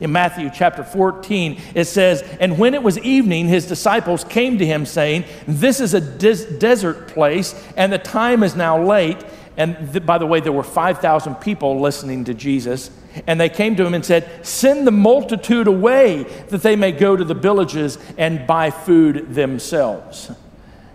In 0.00 0.12
Matthew 0.12 0.50
chapter 0.52 0.82
14, 0.82 1.60
it 1.74 1.84
says, 1.84 2.22
And 2.40 2.58
when 2.58 2.72
it 2.72 2.82
was 2.82 2.98
evening, 2.98 3.48
his 3.48 3.66
disciples 3.66 4.24
came 4.24 4.56
to 4.58 4.66
him, 4.66 4.86
saying, 4.86 5.24
This 5.46 5.78
is 5.80 5.92
a 5.92 6.00
des- 6.00 6.58
desert 6.58 7.08
place, 7.08 7.54
and 7.76 7.92
the 7.92 7.98
time 7.98 8.42
is 8.42 8.56
now 8.56 8.82
late. 8.82 9.18
And 9.58 9.92
th- 9.92 10.06
by 10.06 10.16
the 10.16 10.26
way, 10.26 10.40
there 10.40 10.52
were 10.52 10.62
5,000 10.62 11.34
people 11.36 11.80
listening 11.80 12.24
to 12.24 12.34
Jesus. 12.34 12.90
And 13.26 13.40
they 13.40 13.48
came 13.48 13.76
to 13.76 13.84
him 13.84 13.94
and 13.94 14.04
said, 14.04 14.46
Send 14.46 14.86
the 14.86 14.92
multitude 14.92 15.66
away 15.66 16.24
that 16.48 16.62
they 16.62 16.76
may 16.76 16.92
go 16.92 17.16
to 17.16 17.24
the 17.24 17.34
villages 17.34 17.98
and 18.16 18.46
buy 18.46 18.70
food 18.70 19.34
themselves. 19.34 20.30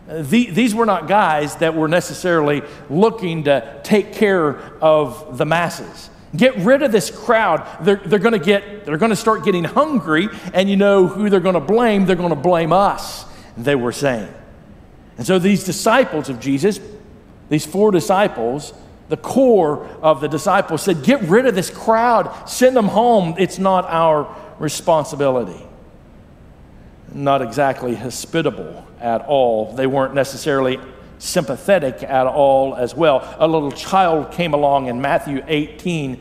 The, 0.08 0.52
these 0.52 0.76
were 0.76 0.86
not 0.86 1.08
guys 1.08 1.56
that 1.58 1.76
were 1.76 1.88
necessarily 1.88 2.62
looking 2.90 3.46
to 3.46 3.80
take 3.84 4.14
care 4.14 4.60
of 4.82 5.38
the 5.38 5.46
masses. 5.46 6.10
Get 6.36 6.56
rid 6.58 6.84
of 6.84 6.92
this 6.92 7.10
crowd. 7.10 7.66
They're, 7.82 7.96
they're 7.96 8.20
going 8.20 8.34
to 8.34 8.46
get, 8.46 8.86
they're 8.86 8.98
going 8.98 9.12
to 9.12 9.16
start 9.16 9.44
getting 9.44 9.64
hungry, 9.64 10.30
and 10.54 10.70
you 10.70 10.76
know 10.76 11.08
who 11.08 11.30
they're 11.30 11.40
going 11.40 11.56
to 11.56 11.60
blame? 11.60 12.06
They're 12.06 12.16
going 12.16 12.30
to 12.30 12.36
blame 12.36 12.72
us, 12.72 13.26
they 13.58 13.76
were 13.76 13.92
saying. 13.92 14.32
And 15.18 15.26
so 15.26 15.40
these 15.40 15.64
disciples 15.64 16.30
of 16.30 16.40
Jesus, 16.40 16.80
these 17.50 17.66
four 17.66 17.92
disciples, 17.92 18.74
the 19.10 19.18
core 19.18 19.86
of 20.02 20.22
the 20.22 20.28
disciples 20.28 20.82
said, 20.82 21.04
Get 21.04 21.22
rid 21.24 21.46
of 21.46 21.56
this 21.56 21.70
crowd, 21.70 22.50
send 22.50 22.76
them 22.76 22.88
home. 22.88 23.36
It's 23.38 23.60
not 23.60 23.86
our 23.86 24.36
responsibility. 24.60 25.62
Not 27.14 27.42
exactly 27.42 27.96
hospitable 27.96 28.86
at 29.00 29.22
all. 29.22 29.74
They 29.74 29.88
weren't 29.88 30.16
necessarily 30.16 30.80
sympathetic 31.20 32.04
at 32.04 32.28
all 32.28 32.76
as 32.76 32.96
well. 32.96 33.36
A 33.40 33.48
little 33.48 33.72
child 33.72 34.32
came 34.32 34.54
along 34.54 34.88
in 34.88 35.02
Matthew 35.02 35.44
18 35.48 36.20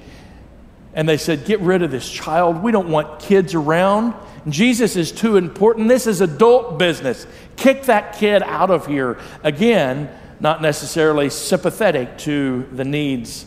and 0.95 1.09
they 1.09 1.17
said, 1.17 1.45
Get 1.45 1.61
rid 1.61 1.83
of 1.83 1.91
this 1.91 2.09
child. 2.09 2.63
We 2.63 2.71
don't 2.71 2.89
want 2.89 3.21
kids 3.21 3.55
around. 3.55 4.15
Jesus 4.49 4.95
is 4.97 5.11
too 5.11 5.37
important. 5.37 5.89
This 5.89 6.07
is 6.07 6.21
adult 6.21 6.79
business. 6.79 7.27
Kick 7.57 7.85
that 7.85 8.17
kid 8.17 8.43
out 8.43 8.71
of 8.71 8.87
here. 8.87 9.19
Again, 9.43 10.11
not 10.41 10.63
necessarily 10.63 11.31
sympathetic 11.31 12.19
to 12.19 12.69
the 12.73 12.85
needs 12.85 13.47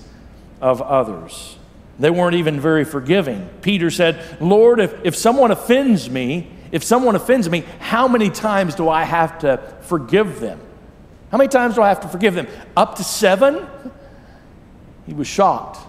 of 0.62 0.82
others. 0.82 1.58
They 2.00 2.10
weren't 2.10 2.36
even 2.36 2.60
very 2.60 2.86
forgiving. 2.86 3.50
Peter 3.62 3.90
said, 3.90 4.24
Lord, 4.40 4.80
if, 4.80 4.94
if 5.04 5.16
someone 5.16 5.52
offends 5.52 6.10
me, 6.10 6.52
if 6.72 6.84
someone 6.84 7.16
offends 7.16 7.50
me, 7.50 7.62
how 7.80 8.08
many 8.08 8.30
times 8.30 8.76
do 8.76 8.90
I 8.90 9.04
have 9.04 9.40
to 9.40 9.58
forgive 9.82 10.40
them? 10.40 10.60
How 11.32 11.38
many 11.38 11.48
times 11.48 11.76
do 11.76 11.82
I 11.82 11.90
have 11.90 12.02
to 12.02 12.08
forgive 12.08 12.36
them? 12.36 12.48
Up 12.76 12.96
to 12.96 13.04
seven? 13.04 13.68
He 15.06 15.14
was 15.14 15.28
shocked 15.28 15.80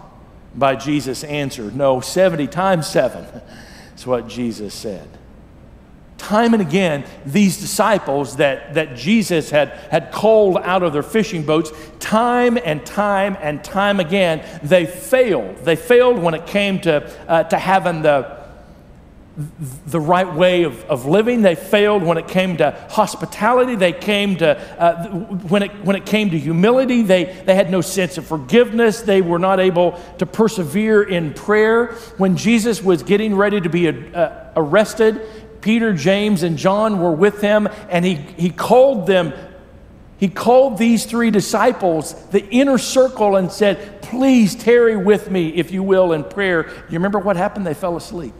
by 0.55 0.75
Jesus' 0.75 1.23
answer. 1.23 1.69
No, 1.71 2.01
70 2.01 2.47
times 2.47 2.87
seven. 2.87 3.25
That's 3.89 4.07
what 4.07 4.27
Jesus 4.27 4.73
said. 4.73 5.07
Time 6.19 6.53
and 6.53 6.61
again, 6.61 7.05
these 7.25 7.57
disciples 7.57 8.35
that, 8.35 8.75
that 8.75 8.95
Jesus 8.95 9.49
had, 9.49 9.69
had 9.89 10.11
called 10.11 10.57
out 10.57 10.83
of 10.83 10.93
their 10.93 11.01
fishing 11.01 11.43
boats, 11.43 11.71
time 11.99 12.59
and 12.63 12.85
time 12.85 13.37
and 13.41 13.63
time 13.63 13.99
again, 13.99 14.45
they 14.61 14.85
failed. 14.85 15.57
They 15.59 15.77
failed 15.77 16.19
when 16.19 16.33
it 16.33 16.45
came 16.45 16.81
to, 16.81 17.09
uh, 17.27 17.43
to 17.45 17.57
having 17.57 18.01
the, 18.01 18.37
the 19.87 19.99
right 19.99 20.31
way 20.35 20.63
of, 20.63 20.83
of 20.85 21.05
living. 21.05 21.41
They 21.41 21.55
failed 21.55 22.03
when 22.03 22.17
it 22.17 22.27
came 22.27 22.57
to 22.57 22.71
hospitality. 22.89 23.75
They 23.75 23.93
came 23.93 24.35
to, 24.37 24.59
uh, 24.77 25.07
when, 25.07 25.63
it, 25.63 25.71
when 25.85 25.95
it 25.95 26.05
came 26.05 26.29
to 26.31 26.37
humility, 26.37 27.01
they, 27.01 27.23
they 27.45 27.55
had 27.55 27.71
no 27.71 27.79
sense 27.79 28.17
of 28.17 28.27
forgiveness. 28.27 29.01
They 29.01 29.21
were 29.21 29.39
not 29.39 29.61
able 29.61 29.99
to 30.17 30.25
persevere 30.25 31.01
in 31.03 31.33
prayer. 31.33 31.93
When 32.17 32.35
Jesus 32.35 32.83
was 32.83 33.03
getting 33.03 33.35
ready 33.35 33.61
to 33.61 33.69
be 33.69 33.87
uh, 33.87 34.51
arrested, 34.57 35.21
Peter, 35.61 35.93
James, 35.93 36.43
and 36.43 36.57
John 36.57 36.99
were 36.99 37.11
with 37.11 37.41
him, 37.41 37.67
and 37.89 38.05
he, 38.05 38.15
he 38.15 38.49
called 38.49 39.07
them. 39.07 39.33
He 40.17 40.27
called 40.27 40.77
these 40.77 41.05
three 41.05 41.31
disciples, 41.31 42.13
the 42.27 42.45
inner 42.49 42.77
circle, 42.77 43.35
and 43.35 43.51
said, 43.51 44.01
Please 44.01 44.55
tarry 44.55 44.97
with 44.97 45.31
me, 45.31 45.49
if 45.49 45.71
you 45.71 45.83
will, 45.83 46.13
in 46.13 46.23
prayer. 46.23 46.67
You 46.89 46.93
remember 46.93 47.19
what 47.19 47.35
happened? 47.35 47.65
They 47.65 47.73
fell 47.73 47.95
asleep. 47.95 48.33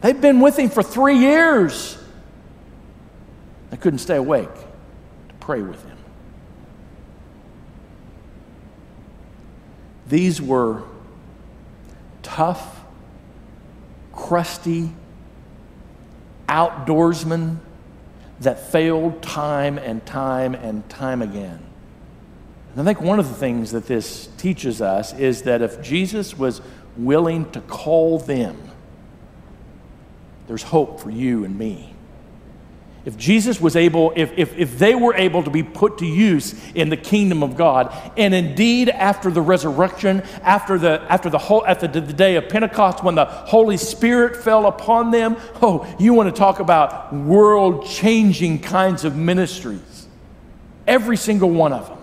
They'd 0.00 0.20
been 0.20 0.40
with 0.40 0.58
him 0.58 0.70
for 0.70 0.82
three 0.82 1.18
years. 1.18 1.98
They 3.70 3.76
couldn't 3.76 3.98
stay 3.98 4.16
awake 4.16 4.54
to 4.54 5.34
pray 5.40 5.62
with 5.62 5.82
him. 5.84 5.96
These 10.08 10.40
were 10.40 10.84
tough, 12.22 12.84
crusty 14.12 14.92
outdoorsmen 16.48 17.58
that 18.40 18.70
failed 18.70 19.22
time 19.22 19.78
and 19.78 20.04
time 20.06 20.54
and 20.54 20.88
time 20.88 21.22
again. 21.22 21.62
And 22.72 22.80
I 22.80 22.84
think 22.84 23.00
one 23.00 23.18
of 23.18 23.28
the 23.28 23.34
things 23.34 23.72
that 23.72 23.86
this 23.86 24.28
teaches 24.36 24.82
us 24.82 25.14
is 25.14 25.42
that 25.42 25.62
if 25.62 25.80
Jesus 25.80 26.36
was 26.36 26.60
willing 26.96 27.50
to 27.52 27.60
call 27.62 28.18
them, 28.18 28.56
there's 30.46 30.62
hope 30.62 31.00
for 31.00 31.10
you 31.10 31.44
and 31.44 31.58
me. 31.58 31.95
If 33.06 33.16
Jesus 33.16 33.60
was 33.60 33.76
able, 33.76 34.12
if, 34.16 34.36
if, 34.36 34.58
if 34.58 34.80
they 34.80 34.96
were 34.96 35.14
able 35.14 35.44
to 35.44 35.50
be 35.50 35.62
put 35.62 35.98
to 35.98 36.04
use 36.04 36.60
in 36.74 36.88
the 36.88 36.96
kingdom 36.96 37.44
of 37.44 37.56
God, 37.56 37.94
and 38.16 38.34
indeed 38.34 38.88
after 38.88 39.30
the 39.30 39.40
resurrection, 39.40 40.24
after 40.42 40.76
the 40.76 41.00
after 41.08 41.30
the 41.30 41.38
whole 41.38 41.64
after 41.64 41.86
the 41.86 42.00
day 42.00 42.34
of 42.34 42.48
Pentecost, 42.48 43.04
when 43.04 43.14
the 43.14 43.24
Holy 43.24 43.76
Spirit 43.76 44.34
fell 44.34 44.66
upon 44.66 45.12
them, 45.12 45.36
oh, 45.62 45.86
you 46.00 46.14
want 46.14 46.34
to 46.34 46.36
talk 46.36 46.58
about 46.58 47.14
world-changing 47.14 48.58
kinds 48.58 49.04
of 49.04 49.14
ministries. 49.14 50.08
Every 50.84 51.16
single 51.16 51.50
one 51.50 51.72
of 51.72 51.88
them. 51.88 51.98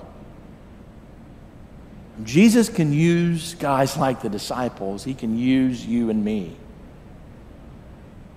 Jesus 2.24 2.69
can 2.69 2.93
use 2.93 3.55
guys 3.55 3.98
like 3.98 4.22
the 4.22 4.29
disciples, 4.29 5.03
he 5.03 5.13
can 5.13 5.38
use 5.38 5.86
you 5.86 6.10
and 6.10 6.24
me. 6.24 6.55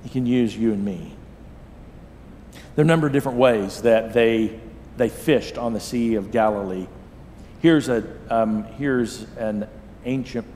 He 0.03 0.09
can 0.09 0.27
use 0.27 0.57
you 0.57 0.73
and 0.73 0.85
me. 0.85 1.16
There 2.77 2.83
are 2.83 2.85
a 2.85 2.89
number 2.89 3.07
of 3.07 3.15
different 3.15 3.39
ways 3.39 3.81
that 3.83 4.13
they, 4.13 4.61
they 4.99 5.09
fished 5.09 5.57
on 5.57 5.73
the 5.73 5.81
Sea 5.81 6.17
of 6.17 6.31
Galilee. 6.31 6.87
Here's, 7.63 7.89
a, 7.89 8.05
um, 8.29 8.65
here's 8.65 9.23
an 9.39 9.67
ancient 10.05 10.47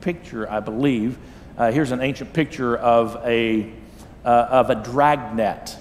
picture, 0.00 0.50
I 0.50 0.58
believe. 0.58 1.16
Uh, 1.56 1.70
here's 1.70 1.92
an 1.92 2.00
ancient 2.00 2.32
picture 2.32 2.76
of 2.76 3.24
a, 3.24 3.72
uh, 4.24 4.28
of 4.28 4.70
a 4.70 4.74
dragnet, 4.74 5.76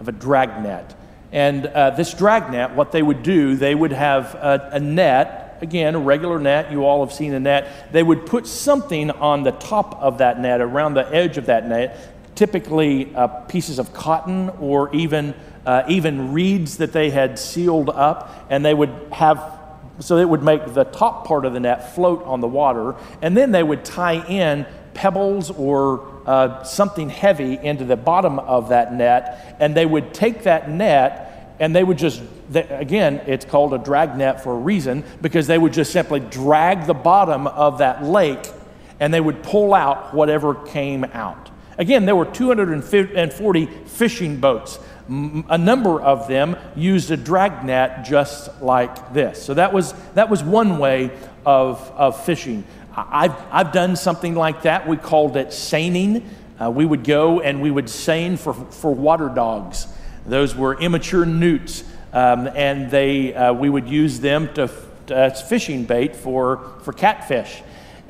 of 0.00 0.08
a 0.08 0.12
dragnet. 0.12 0.92
And 1.30 1.66
uh, 1.66 1.90
this 1.90 2.12
dragnet, 2.14 2.72
what 2.72 2.90
they 2.90 3.02
would 3.04 3.22
do, 3.22 3.54
they 3.54 3.76
would 3.76 3.92
have 3.92 4.34
a, 4.34 4.70
a 4.72 4.80
net, 4.80 5.58
again, 5.60 5.94
a 5.94 6.00
regular 6.00 6.40
net. 6.40 6.72
You 6.72 6.84
all 6.84 7.06
have 7.06 7.14
seen 7.14 7.32
a 7.32 7.38
net. 7.38 7.92
They 7.92 8.02
would 8.02 8.26
put 8.26 8.48
something 8.48 9.12
on 9.12 9.44
the 9.44 9.52
top 9.52 10.02
of 10.02 10.18
that 10.18 10.40
net, 10.40 10.60
around 10.60 10.94
the 10.94 11.08
edge 11.14 11.38
of 11.38 11.46
that 11.46 11.68
net, 11.68 12.11
typically 12.34 13.14
uh, 13.14 13.28
pieces 13.28 13.78
of 13.78 13.92
cotton 13.92 14.50
or 14.60 14.94
even, 14.94 15.34
uh, 15.66 15.84
even 15.88 16.32
reeds 16.32 16.78
that 16.78 16.92
they 16.92 17.10
had 17.10 17.38
sealed 17.38 17.90
up, 17.90 18.46
and 18.50 18.64
they 18.64 18.74
would 18.74 18.90
have 19.12 19.60
so 20.00 20.16
it 20.16 20.28
would 20.28 20.42
make 20.42 20.74
the 20.74 20.84
top 20.84 21.26
part 21.26 21.44
of 21.44 21.52
the 21.52 21.60
net 21.60 21.94
float 21.94 22.24
on 22.24 22.40
the 22.40 22.48
water, 22.48 22.96
and 23.20 23.36
then 23.36 23.52
they 23.52 23.62
would 23.62 23.84
tie 23.84 24.26
in 24.26 24.66
pebbles 24.94 25.50
or 25.50 26.08
uh, 26.26 26.62
something 26.64 27.08
heavy 27.08 27.58
into 27.62 27.84
the 27.84 27.96
bottom 27.96 28.38
of 28.38 28.70
that 28.70 28.92
net, 28.92 29.56
and 29.60 29.76
they 29.76 29.86
would 29.86 30.12
take 30.12 30.44
that 30.44 30.68
net 30.68 31.28
and 31.60 31.76
they 31.76 31.84
would 31.84 31.98
just, 31.98 32.20
they, 32.50 32.66
again, 32.68 33.20
it's 33.26 33.44
called 33.44 33.72
a 33.72 33.78
drag 33.78 34.16
net 34.16 34.42
for 34.42 34.52
a 34.52 34.58
reason, 34.58 35.04
because 35.20 35.46
they 35.46 35.58
would 35.58 35.72
just 35.72 35.92
simply 35.92 36.18
drag 36.18 36.86
the 36.86 36.94
bottom 36.94 37.46
of 37.46 37.78
that 37.78 38.02
lake 38.02 38.50
and 38.98 39.14
they 39.14 39.20
would 39.20 39.44
pull 39.44 39.72
out 39.72 40.12
whatever 40.12 40.54
came 40.54 41.04
out. 41.04 41.51
Again, 41.82 42.06
there 42.06 42.14
were 42.14 42.26
240 42.26 43.66
fishing 43.66 44.36
boats. 44.36 44.78
A 45.08 45.58
number 45.58 46.00
of 46.00 46.28
them 46.28 46.56
used 46.76 47.10
a 47.10 47.16
dragnet 47.16 48.04
just 48.04 48.62
like 48.62 49.12
this. 49.12 49.42
So 49.42 49.54
that 49.54 49.72
was, 49.72 49.92
that 50.14 50.30
was 50.30 50.44
one 50.44 50.78
way 50.78 51.10
of, 51.44 51.80
of 51.96 52.24
fishing. 52.24 52.62
I've, 52.94 53.34
I've 53.50 53.72
done 53.72 53.96
something 53.96 54.36
like 54.36 54.62
that. 54.62 54.86
We 54.86 54.96
called 54.96 55.36
it 55.36 55.52
seining. 55.52 56.30
Uh, 56.60 56.70
we 56.70 56.84
would 56.84 57.02
go 57.02 57.40
and 57.40 57.60
we 57.60 57.72
would 57.72 57.90
seine 57.90 58.36
for, 58.36 58.54
for 58.54 58.94
water 58.94 59.28
dogs. 59.28 59.88
Those 60.24 60.54
were 60.54 60.78
immature 60.80 61.26
newts, 61.26 61.82
um, 62.12 62.46
and 62.46 62.92
they, 62.92 63.34
uh, 63.34 63.54
we 63.54 63.68
would 63.68 63.88
use 63.88 64.20
them 64.20 64.54
to, 64.54 64.70
to, 65.08 65.16
as 65.16 65.42
fishing 65.42 65.84
bait 65.84 66.14
for, 66.14 66.78
for 66.84 66.92
catfish. 66.92 67.60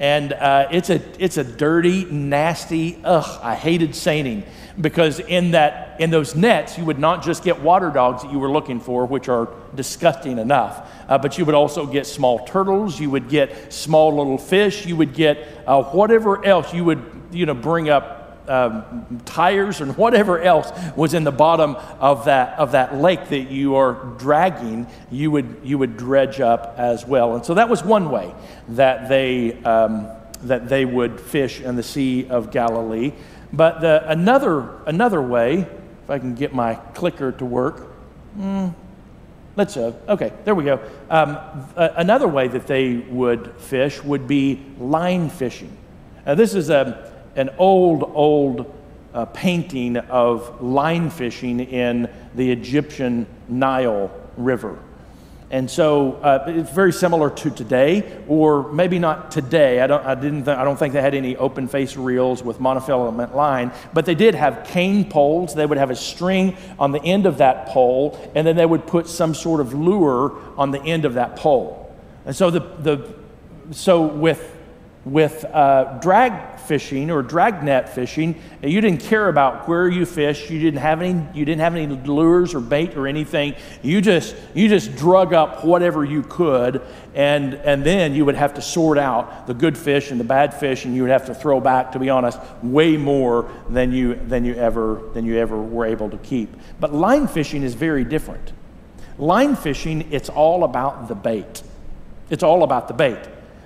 And 0.03 0.33
uh, 0.33 0.67
it's, 0.73 0.91
a, 0.91 1.01
it's 1.23 1.37
a 1.37 1.45
dirty, 1.45 2.05
nasty, 2.07 2.99
ugh, 3.05 3.39
I 3.41 3.55
hated 3.55 3.95
seining 3.95 4.43
because 4.81 5.21
in, 5.21 5.53
that, 5.53 6.01
in 6.01 6.11
those 6.11 6.35
nets, 6.35 6.77
you 6.77 6.85
would 6.85 6.99
not 6.99 7.23
just 7.23 7.45
get 7.45 7.61
water 7.61 7.89
dogs 7.89 8.25
that 8.25 8.33
you 8.33 8.41
were 8.41 8.51
looking 8.51 8.81
for, 8.81 9.07
which 9.07 9.29
are 9.29 9.49
disgusting 9.77 10.39
enough, 10.39 10.91
uh, 11.09 11.19
but 11.19 11.39
you 11.39 11.45
would 11.45 11.55
also 11.55 11.87
get 11.87 12.05
small 12.05 12.45
turtles, 12.47 12.99
you 12.99 13.11
would 13.11 13.29
get 13.29 13.73
small 13.73 14.17
little 14.17 14.39
fish, 14.39 14.85
you 14.87 14.97
would 14.97 15.15
get 15.15 15.39
uh, 15.69 15.85
whatever 15.85 16.45
else 16.45 16.75
you 16.75 16.83
would 16.83 17.05
you 17.31 17.47
know, 17.47 17.55
bring 17.55 17.89
up 17.89 18.22
um, 18.49 19.21
tires 19.25 19.81
and 19.81 19.97
whatever 19.97 20.41
else 20.41 20.71
was 20.97 21.15
in 21.15 21.25
the 21.25 21.33
bottom 21.33 21.77
of 22.01 22.25
that, 22.27 22.59
of 22.59 22.73
that 22.73 22.97
lake 22.97 23.29
that 23.29 23.51
you 23.51 23.77
are 23.77 23.95
dragging, 24.19 24.87
you 25.11 25.31
would, 25.31 25.61
you 25.63 25.79
would 25.79 25.97
dredge 25.97 26.41
up 26.41 26.75
as 26.79 27.07
well. 27.07 27.35
And 27.35 27.45
so 27.45 27.55
that 27.55 27.69
was 27.69 27.85
one 27.85 28.11
way 28.11 28.35
that 28.69 29.09
they, 29.09 29.55
um, 29.63 30.09
that 30.43 30.69
they 30.69 30.85
would 30.85 31.21
fish 31.21 31.61
in 31.61 31.77
the 31.77 31.83
Sea 31.83 32.29
of 32.29 32.51
Galilee. 32.51 33.13
But 33.53 33.81
the, 33.81 34.09
another, 34.09 34.83
another 34.87 35.21
way, 35.21 35.59
if 36.05 36.11
I 36.11 36.19
can 36.19 36.35
get 36.35 36.55
my 36.55 36.75
clicker 36.75 37.33
to 37.33 37.45
work, 37.45 37.93
mm, 38.37 38.75
let's, 39.57 39.77
uh, 39.77 39.93
okay, 40.09 40.33
there 40.45 40.55
we 40.55 40.65
go. 40.65 40.81
Um, 41.11 41.39
another 41.77 42.27
way 42.27 42.49
that 42.49 42.67
they 42.67 42.97
would 42.97 43.55
fish 43.59 44.03
would 44.03 44.27
be 44.27 44.63
line 44.79 45.29
fishing. 45.29 45.77
Now, 46.25 46.35
this 46.35 46.55
is 46.55 46.71
a 46.71 47.12
an 47.37 47.51
old, 47.59 48.03
old 48.15 48.73
uh, 49.15 49.27
painting 49.27 49.97
of 49.97 50.63
line 50.63 51.11
fishing 51.11 51.61
in 51.61 52.09
the 52.35 52.51
Egyptian 52.51 53.27
Nile 53.49 54.11
River. 54.37 54.79
And 55.53 55.71
so 55.71 56.15
uh, 56.23 56.45
it's 56.47 56.71
very 56.71 56.95
similar 56.95 57.29
to 57.29 57.51
today, 57.51 58.23
or 58.27 58.73
maybe 58.73 58.99
not 58.99 59.31
today. 59.31 59.83
I 59.83 59.87
don't, 59.87 60.03
I, 60.03 60.15
didn't 60.15 60.47
th- 60.47 60.57
I 60.57 60.65
don't 60.65 60.79
think 60.79 60.95
they 60.95 61.03
had 61.03 61.15
any 61.15 61.37
open 61.37 61.69
face 61.69 61.95
reels 61.95 62.43
with 62.43 62.59
monofilament 62.59 63.35
line, 63.35 63.71
but 63.93 64.07
they 64.07 64.15
did 64.15 64.35
have 64.35 64.65
cane 64.65 65.11
poles. 65.11 65.55
They 65.55 65.67
would 65.67 65.77
have 65.77 65.91
a 65.91 65.97
string 65.97 66.57
on 66.79 66.91
the 66.91 67.03
end 67.03 67.27
of 67.27 67.37
that 67.39 67.67
pole, 67.67 68.19
and 68.35 68.47
then 68.47 68.57
they 68.57 68.65
would 68.65 68.87
put 68.87 69.07
some 69.07 69.35
sort 69.35 69.61
of 69.61 69.75
lure 69.75 70.39
on 70.57 70.71
the 70.71 70.83
end 70.83 71.05
of 71.05 71.15
that 71.15 71.37
pole. 71.37 71.95
And 72.25 72.35
so, 72.35 72.49
the, 72.51 72.61
the, 72.61 73.15
so 73.73 74.07
with 74.07 74.52
with 75.05 75.45
uh, 75.47 75.99
drag 76.01 76.61
fishing 76.61 77.11
or 77.11 77.23
dragnet 77.23 77.89
fishing, 77.89 78.41
you 78.63 78.81
didn't 78.81 79.01
care 79.01 79.29
about 79.29 79.67
where 79.67 79.89
you 79.89 80.07
fished. 80.07 80.49
You 80.49 80.61
didn't 80.61 80.81
have 80.81 81.03
any. 81.03 81.27
You 81.35 81.45
didn't 81.45 81.61
have 81.61 81.75
any 81.75 81.89
lures 81.89 82.55
or 82.55 82.61
bait 82.61 82.97
or 82.97 83.09
anything. 83.09 83.55
You 83.83 84.01
just 84.01 84.37
you 84.55 84.69
just 84.69 84.95
drug 84.95 85.35
up 85.35 85.65
whatever 85.65 86.05
you 86.05 86.23
could, 86.23 86.83
and 87.15 87.55
and 87.55 87.83
then 87.83 88.15
you 88.15 88.25
would 88.25 88.37
have 88.37 88.55
to 88.55 88.63
sort 88.63 88.97
out 88.97 89.47
the 89.47 89.55
good 89.55 89.77
fish 89.77 90.13
and 90.13 90.21
the 90.21 90.25
bad 90.25 90.55
fish, 90.55 90.85
and 90.85 90.95
you 90.95 91.03
would 91.03 91.11
have 91.11 91.27
to 91.27 91.35
throw 91.35 91.61
back. 91.61 91.93
To 91.93 91.99
be 91.99 92.09
honest, 92.09 92.39
way 92.63 92.97
more 92.97 93.51
than 93.69 93.93
you 93.93 94.15
than 94.15 94.45
you 94.45 94.55
ever 94.55 95.03
than 95.15 95.25
you 95.25 95.37
ever 95.39 95.61
were 95.61 95.85
able 95.85 96.11
to 96.11 96.19
keep. 96.19 96.55
But 96.79 96.95
line 96.95 97.27
fishing 97.27 97.65
is 97.65 97.75
very 97.75 98.05
different. 98.05 98.53
Line 99.19 99.57
fishing, 99.57 100.11
it's 100.13 100.29
all 100.29 100.65
about 100.65 101.09
the 101.09 101.15
bait. 101.15 101.63
It's 102.31 102.43
all 102.43 102.63
about 102.63 102.89
the 102.89 102.95
bait. 102.95 103.19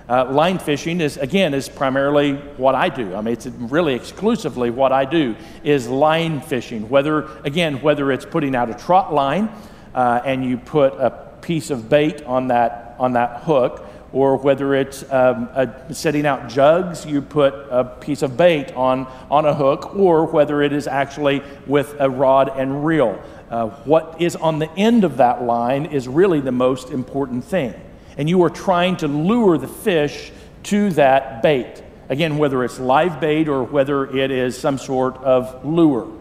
Uh, 0.09 0.25
line 0.31 0.59
fishing 0.59 1.01
is 1.01 1.17
again 1.17 1.53
is 1.53 1.69
primarily 1.69 2.35
what 2.57 2.77
I 2.77 2.89
do. 2.89 3.15
I 3.17 3.21
mean, 3.23 3.33
it's 3.33 3.47
really 3.47 3.95
exclusively 3.95 4.71
what 4.71 4.93
I 4.93 5.05
do 5.05 5.35
is 5.65 5.89
line 5.89 6.41
fishing. 6.41 6.89
Whether 6.89 7.25
again, 7.43 7.81
whether 7.83 8.13
it's 8.13 8.25
putting 8.25 8.55
out 8.55 8.71
a 8.71 8.75
trot 8.75 9.13
line 9.13 9.51
uh, 9.95 10.21
and 10.25 10.45
you 10.45 10.59
put 10.59 10.93
a 10.95 11.11
piece 11.41 11.71
of 11.71 11.89
bait 11.89 12.23
on 12.23 12.49
that 12.49 12.95
on 13.01 13.15
that 13.15 13.43
hook, 13.43 13.85
or 14.13 14.37
whether 14.37 14.75
it's 14.75 15.03
um, 15.11 15.49
a, 15.55 15.93
setting 15.93 16.25
out 16.25 16.49
jugs, 16.49 17.05
you 17.05 17.21
put 17.21 17.53
a 17.69 17.85
piece 17.85 18.23
of 18.23 18.37
bait 18.37 18.73
on 18.75 19.07
on 19.29 19.45
a 19.45 19.55
hook, 19.55 19.97
or 19.97 20.27
whether 20.27 20.63
it 20.63 20.73
is 20.73 20.87
actually 20.87 21.43
with 21.67 21.97
a 21.99 22.09
rod 22.09 22.49
and 22.57 22.87
reel. 22.87 23.21
Uh, 23.51 23.71
what 23.85 24.21
is 24.23 24.37
on 24.37 24.61
the 24.61 24.71
end 24.75 25.03
of 25.03 25.17
that 25.17 25.43
line 25.43 25.87
is 25.87 26.07
really 26.07 26.39
the 26.41 26.53
most 26.53 26.91
important 26.91 27.45
thing 27.45 27.75
and 28.17 28.29
you 28.29 28.43
are 28.43 28.51
trying 28.51 28.97
to 28.99 29.09
lure 29.09 29.59
the 29.59 29.69
fish 29.69 30.33
to 30.65 30.91
that 30.91 31.43
bait. 31.43 31.83
Again, 32.09 32.39
whether 32.39 32.65
it's 32.65 32.79
live 32.79 33.21
bait 33.21 33.49
or 33.49 33.65
whether 33.65 34.07
it 34.07 34.31
is 34.31 34.57
some 34.57 34.79
sort 34.79 35.17
of 35.19 35.65
lure. 35.65 36.13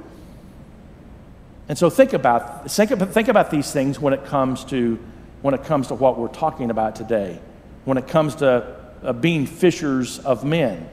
And 1.67 1.77
so 1.77 1.89
think 1.89 2.13
about, 2.13 2.69
think, 2.69 2.91
think 3.11 3.27
about 3.27 3.49
these 3.49 3.71
things 3.71 3.99
when 3.99 4.13
it 4.13 4.25
comes 4.25 4.63
to 4.65 4.99
when 5.41 5.53
it 5.53 5.63
comes 5.63 5.89
to 5.89 5.93
what 5.93 6.17
we're 6.17 6.27
talking 6.27 6.71
about 6.71 6.95
today, 6.95 7.39
when 7.83 7.99
it 7.99 8.07
comes 8.07 8.33
to 8.33 8.75
uh, 9.03 9.13
being 9.13 9.45
fishers 9.45 10.17
of 10.17 10.43
men. 10.43 10.89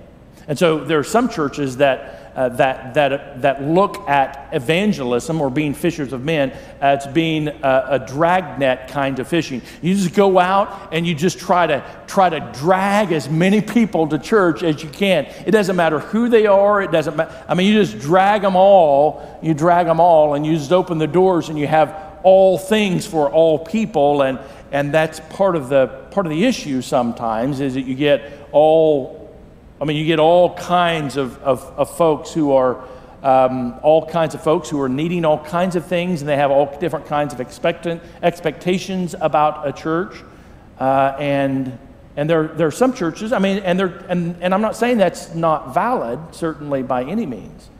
And 0.46 0.58
so 0.58 0.84
there 0.84 0.98
are 0.98 1.04
some 1.04 1.30
churches 1.30 1.78
that 1.78 2.21
uh, 2.34 2.48
that, 2.50 2.94
that, 2.94 3.42
that 3.42 3.62
look 3.62 4.08
at 4.08 4.48
evangelism 4.52 5.40
or 5.40 5.50
being 5.50 5.74
fishers 5.74 6.12
of 6.12 6.24
men 6.24 6.50
as 6.80 7.06
being 7.08 7.48
a, 7.48 7.86
a 7.90 7.98
dragnet 7.98 8.88
kind 8.88 9.18
of 9.18 9.28
fishing. 9.28 9.60
You 9.82 9.94
just 9.94 10.14
go 10.14 10.38
out 10.38 10.88
and 10.92 11.06
you 11.06 11.14
just 11.14 11.38
try 11.38 11.66
to, 11.66 11.84
try 12.06 12.30
to 12.30 12.40
drag 12.54 13.12
as 13.12 13.28
many 13.28 13.60
people 13.60 14.08
to 14.08 14.18
church 14.18 14.62
as 14.62 14.82
you 14.82 14.88
can. 14.88 15.26
It 15.46 15.50
doesn't 15.50 15.76
matter 15.76 15.98
who 15.98 16.28
they 16.28 16.46
are, 16.46 16.82
it 16.82 16.90
doesn't 16.90 17.16
matter. 17.16 17.44
I 17.48 17.54
mean, 17.54 17.72
you 17.72 17.78
just 17.78 17.98
drag 17.98 18.42
them 18.42 18.56
all, 18.56 19.38
you 19.42 19.54
drag 19.54 19.86
them 19.86 20.00
all, 20.00 20.34
and 20.34 20.46
you 20.46 20.56
just 20.56 20.72
open 20.72 20.98
the 20.98 21.06
doors 21.06 21.48
and 21.48 21.58
you 21.58 21.66
have 21.66 22.18
all 22.22 22.56
things 22.56 23.06
for 23.06 23.30
all 23.30 23.58
people. 23.58 24.22
And, 24.22 24.38
and 24.70 24.92
that's 24.92 25.20
part 25.30 25.56
of, 25.56 25.68
the, 25.68 25.88
part 26.10 26.24
of 26.24 26.30
the 26.30 26.44
issue 26.44 26.80
sometimes 26.80 27.60
is 27.60 27.74
that 27.74 27.82
you 27.82 27.94
get 27.94 28.48
all 28.52 29.21
I 29.82 29.84
mean, 29.84 29.96
you 29.96 30.06
get 30.06 30.20
all 30.20 30.54
kinds 30.54 31.16
of, 31.16 31.42
of, 31.42 31.60
of 31.76 31.96
folks 31.96 32.32
who 32.32 32.52
are, 32.52 32.84
um, 33.24 33.74
all 33.82 34.06
kinds 34.06 34.36
of 34.36 34.40
folks 34.40 34.70
who 34.70 34.80
are 34.80 34.88
needing 34.88 35.24
all 35.24 35.44
kinds 35.44 35.74
of 35.74 35.84
things, 35.86 36.22
and 36.22 36.28
they 36.28 36.36
have 36.36 36.52
all 36.52 36.78
different 36.78 37.06
kinds 37.06 37.34
of 37.34 37.40
expectant, 37.40 38.00
expectations 38.22 39.16
about 39.20 39.66
a 39.66 39.72
church. 39.72 40.14
Uh, 40.78 41.16
and 41.18 41.76
and 42.16 42.30
there, 42.30 42.46
there 42.46 42.66
are 42.66 42.70
some 42.70 42.92
churches, 42.92 43.32
I 43.32 43.38
mean, 43.38 43.58
and, 43.58 43.80
and, 43.80 44.36
and 44.40 44.54
I'm 44.54 44.60
not 44.60 44.76
saying 44.76 44.98
that's 44.98 45.34
not 45.34 45.74
valid, 45.74 46.20
certainly 46.32 46.82
by 46.82 47.02
any 47.02 47.26
means. 47.26 47.70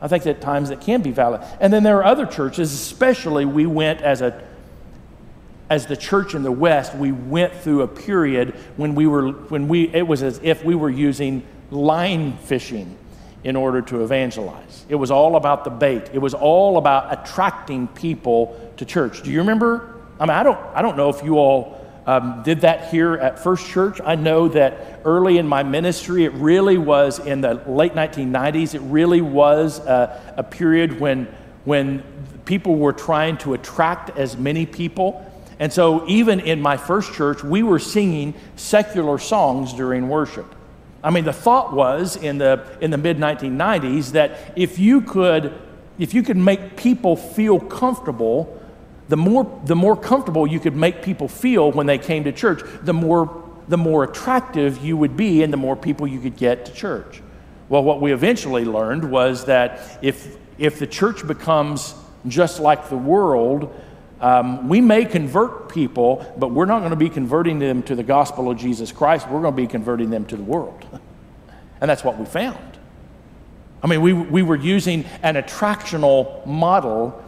I 0.00 0.08
think 0.08 0.24
that 0.24 0.40
times 0.40 0.70
it 0.70 0.80
can 0.80 1.02
be 1.02 1.12
valid. 1.12 1.42
And 1.60 1.72
then 1.72 1.84
there 1.84 1.98
are 1.98 2.04
other 2.04 2.26
churches, 2.26 2.72
especially 2.72 3.44
we 3.44 3.66
went 3.66 4.00
as 4.00 4.20
a 4.20 4.42
as 5.72 5.86
the 5.86 5.96
church 5.96 6.34
in 6.34 6.42
the 6.42 6.52
West, 6.52 6.94
we 6.94 7.12
went 7.12 7.54
through 7.54 7.80
a 7.80 7.88
period 7.88 8.54
when 8.76 8.94
we 8.94 9.06
were, 9.06 9.30
when 9.30 9.68
we, 9.68 9.88
it 9.94 10.06
was 10.06 10.22
as 10.22 10.38
if 10.42 10.62
we 10.62 10.74
were 10.74 10.90
using 10.90 11.42
line 11.70 12.36
fishing 12.36 12.94
in 13.42 13.56
order 13.56 13.80
to 13.80 14.04
evangelize. 14.04 14.84
It 14.90 14.96
was 14.96 15.10
all 15.10 15.34
about 15.34 15.64
the 15.64 15.70
bait. 15.70 16.10
It 16.12 16.18
was 16.18 16.34
all 16.34 16.76
about 16.76 17.10
attracting 17.10 17.88
people 17.88 18.70
to 18.76 18.84
church. 18.84 19.22
Do 19.22 19.30
you 19.30 19.38
remember? 19.38 20.02
I 20.20 20.26
mean, 20.26 20.36
I 20.36 20.42
don't, 20.42 20.58
I 20.74 20.82
don't 20.82 20.98
know 20.98 21.08
if 21.08 21.24
you 21.24 21.38
all 21.38 21.80
um, 22.04 22.42
did 22.44 22.60
that 22.60 22.90
here 22.90 23.14
at 23.14 23.38
First 23.38 23.66
Church. 23.66 23.98
I 24.04 24.14
know 24.14 24.48
that 24.48 25.00
early 25.06 25.38
in 25.38 25.48
my 25.48 25.62
ministry, 25.62 26.26
it 26.26 26.34
really 26.34 26.76
was 26.76 27.18
in 27.18 27.40
the 27.40 27.54
late 27.66 27.94
1990s, 27.94 28.74
it 28.74 28.80
really 28.80 29.22
was 29.22 29.78
a, 29.78 30.34
a 30.36 30.42
period 30.42 31.00
when, 31.00 31.34
when 31.64 32.02
people 32.44 32.76
were 32.76 32.92
trying 32.92 33.38
to 33.38 33.54
attract 33.54 34.10
as 34.18 34.36
many 34.36 34.66
people 34.66 35.26
and 35.62 35.72
so, 35.72 36.04
even 36.08 36.40
in 36.40 36.60
my 36.60 36.76
first 36.76 37.12
church, 37.12 37.44
we 37.44 37.62
were 37.62 37.78
singing 37.78 38.34
secular 38.56 39.16
songs 39.16 39.72
during 39.72 40.08
worship. 40.08 40.56
I 41.04 41.10
mean, 41.10 41.22
the 41.22 41.32
thought 41.32 41.72
was 41.72 42.16
in 42.16 42.38
the, 42.38 42.66
in 42.80 42.90
the 42.90 42.98
mid 42.98 43.16
1990s 43.16 44.10
that 44.10 44.54
if 44.56 44.80
you, 44.80 45.02
could, 45.02 45.54
if 46.00 46.14
you 46.14 46.24
could 46.24 46.36
make 46.36 46.76
people 46.76 47.14
feel 47.14 47.60
comfortable, 47.60 48.60
the 49.08 49.16
more, 49.16 49.62
the 49.64 49.76
more 49.76 49.96
comfortable 49.96 50.48
you 50.48 50.58
could 50.58 50.74
make 50.74 51.00
people 51.00 51.28
feel 51.28 51.70
when 51.70 51.86
they 51.86 51.98
came 51.98 52.24
to 52.24 52.32
church, 52.32 52.62
the 52.82 52.92
more, 52.92 53.44
the 53.68 53.78
more 53.78 54.02
attractive 54.02 54.84
you 54.84 54.96
would 54.96 55.16
be 55.16 55.44
and 55.44 55.52
the 55.52 55.56
more 55.56 55.76
people 55.76 56.08
you 56.08 56.18
could 56.18 56.36
get 56.36 56.66
to 56.66 56.72
church. 56.72 57.22
Well, 57.68 57.84
what 57.84 58.00
we 58.00 58.12
eventually 58.12 58.64
learned 58.64 59.08
was 59.08 59.44
that 59.44 60.00
if, 60.02 60.36
if 60.58 60.80
the 60.80 60.88
church 60.88 61.24
becomes 61.24 61.94
just 62.26 62.58
like 62.58 62.88
the 62.88 62.96
world, 62.96 63.72
um, 64.22 64.68
we 64.68 64.80
may 64.80 65.04
convert 65.04 65.68
people, 65.68 66.24
but 66.38 66.52
we're 66.52 66.64
not 66.64 66.78
going 66.78 66.90
to 66.90 66.96
be 66.96 67.10
converting 67.10 67.58
them 67.58 67.82
to 67.82 67.96
the 67.96 68.04
gospel 68.04 68.48
of 68.48 68.56
Jesus 68.56 68.92
Christ. 68.92 69.28
We're 69.28 69.42
going 69.42 69.54
to 69.54 69.62
be 69.62 69.66
converting 69.66 70.10
them 70.10 70.24
to 70.26 70.36
the 70.36 70.44
world. 70.44 70.86
and 71.80 71.90
that's 71.90 72.04
what 72.04 72.16
we 72.18 72.24
found. 72.24 72.78
I 73.82 73.88
mean, 73.88 74.00
we, 74.00 74.12
we 74.12 74.42
were 74.42 74.56
using 74.56 75.04
an 75.24 75.34
attractional 75.34 76.46
model 76.46 77.20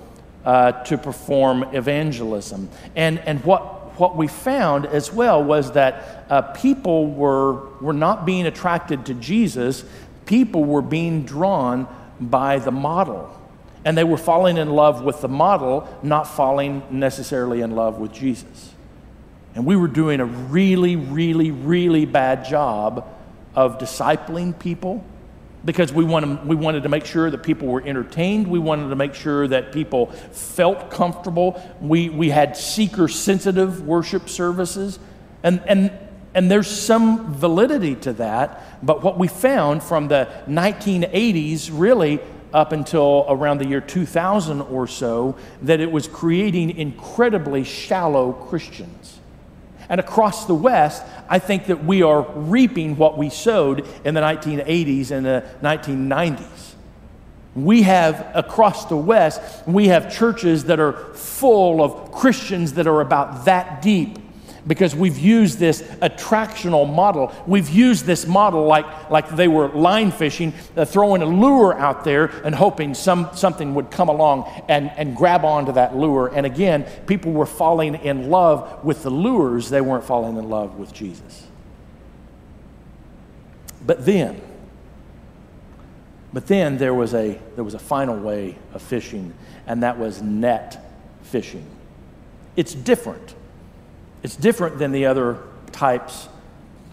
uh, 0.44 0.70
to 0.84 0.96
perform 0.96 1.64
evangelism. 1.74 2.68
And, 2.94 3.18
and 3.18 3.44
what, 3.44 3.98
what 3.98 4.16
we 4.16 4.28
found 4.28 4.86
as 4.86 5.12
well 5.12 5.42
was 5.42 5.72
that 5.72 6.26
uh, 6.30 6.42
people 6.42 7.08
were, 7.08 7.70
were 7.80 7.92
not 7.92 8.24
being 8.24 8.46
attracted 8.46 9.06
to 9.06 9.14
Jesus, 9.14 9.84
people 10.26 10.64
were 10.64 10.82
being 10.82 11.24
drawn 11.24 11.88
by 12.20 12.60
the 12.60 12.70
model. 12.70 13.40
And 13.84 13.98
they 13.98 14.04
were 14.04 14.16
falling 14.16 14.56
in 14.56 14.70
love 14.70 15.02
with 15.02 15.20
the 15.20 15.28
model, 15.28 15.88
not 16.02 16.24
falling 16.24 16.82
necessarily 16.90 17.60
in 17.60 17.72
love 17.72 17.98
with 17.98 18.12
Jesus. 18.12 18.74
And 19.54 19.66
we 19.66 19.76
were 19.76 19.88
doing 19.88 20.20
a 20.20 20.24
really, 20.24 20.96
really, 20.96 21.50
really 21.50 22.06
bad 22.06 22.44
job 22.44 23.08
of 23.54 23.78
discipling 23.78 24.58
people 24.58 25.04
because 25.64 25.92
we 25.92 26.04
wanted, 26.04 26.46
we 26.46 26.56
wanted 26.56 26.82
to 26.82 26.88
make 26.88 27.06
sure 27.06 27.30
that 27.30 27.42
people 27.42 27.68
were 27.68 27.82
entertained. 27.82 28.46
We 28.46 28.58
wanted 28.58 28.88
to 28.88 28.96
make 28.96 29.14
sure 29.14 29.48
that 29.48 29.72
people 29.72 30.06
felt 30.32 30.90
comfortable. 30.90 31.62
We, 31.80 32.10
we 32.10 32.30
had 32.30 32.56
seeker 32.56 33.08
sensitive 33.08 33.86
worship 33.86 34.28
services. 34.28 34.98
And, 35.42 35.62
and, 35.66 35.92
and 36.34 36.50
there's 36.50 36.68
some 36.68 37.32
validity 37.32 37.94
to 37.96 38.12
that. 38.14 38.84
But 38.84 39.02
what 39.02 39.18
we 39.18 39.28
found 39.28 39.82
from 39.82 40.08
the 40.08 40.28
1980s 40.46 41.70
really 41.72 42.20
up 42.54 42.72
until 42.72 43.26
around 43.28 43.58
the 43.58 43.66
year 43.66 43.80
2000 43.80 44.62
or 44.62 44.86
so 44.86 45.36
that 45.62 45.80
it 45.80 45.90
was 45.90 46.06
creating 46.06 46.78
incredibly 46.78 47.64
shallow 47.64 48.32
Christians. 48.32 49.18
And 49.88 50.00
across 50.00 50.46
the 50.46 50.54
West, 50.54 51.02
I 51.28 51.40
think 51.40 51.66
that 51.66 51.84
we 51.84 52.02
are 52.02 52.22
reaping 52.22 52.96
what 52.96 53.18
we 53.18 53.28
sowed 53.28 53.86
in 54.04 54.14
the 54.14 54.20
1980s 54.20 55.10
and 55.10 55.26
the 55.26 55.44
1990s. 55.62 56.74
We 57.54 57.82
have 57.82 58.30
across 58.34 58.86
the 58.86 58.96
West, 58.96 59.40
we 59.66 59.88
have 59.88 60.14
churches 60.14 60.64
that 60.64 60.80
are 60.80 60.92
full 61.14 61.82
of 61.82 62.12
Christians 62.12 62.74
that 62.74 62.86
are 62.86 63.00
about 63.00 63.44
that 63.44 63.82
deep 63.82 64.18
because 64.66 64.94
we've 64.94 65.18
used 65.18 65.58
this 65.58 65.82
attractional 65.82 66.92
model. 66.92 67.32
We've 67.46 67.68
used 67.68 68.06
this 68.06 68.26
model 68.26 68.66
like, 68.66 69.10
like 69.10 69.28
they 69.28 69.48
were 69.48 69.68
line 69.68 70.10
fishing, 70.10 70.54
uh, 70.76 70.84
throwing 70.84 71.22
a 71.22 71.26
lure 71.26 71.74
out 71.78 72.04
there 72.04 72.26
and 72.44 72.54
hoping 72.54 72.94
some, 72.94 73.28
something 73.34 73.74
would 73.74 73.90
come 73.90 74.08
along 74.08 74.50
and, 74.68 74.90
and 74.96 75.16
grab 75.16 75.44
onto 75.44 75.72
that 75.72 75.96
lure. 75.96 76.30
And 76.34 76.46
again, 76.46 76.84
people 77.06 77.32
were 77.32 77.46
falling 77.46 77.96
in 77.96 78.30
love 78.30 78.84
with 78.84 79.02
the 79.02 79.10
lures, 79.10 79.68
they 79.70 79.80
weren't 79.80 80.04
falling 80.04 80.36
in 80.36 80.48
love 80.48 80.78
with 80.78 80.92
Jesus. 80.92 81.46
But 83.86 84.06
then, 84.06 84.40
but 86.32 86.46
then 86.46 86.78
there 86.78 86.94
was 86.94 87.14
a, 87.14 87.38
there 87.54 87.64
was 87.64 87.74
a 87.74 87.78
final 87.78 88.16
way 88.16 88.56
of 88.72 88.80
fishing, 88.80 89.34
and 89.66 89.82
that 89.82 89.98
was 89.98 90.22
net 90.22 90.82
fishing. 91.22 91.66
It's 92.56 92.74
different. 92.74 93.34
It's 94.24 94.36
different 94.36 94.78
than 94.78 94.90
the 94.90 95.04
other 95.04 95.38
types 95.70 96.28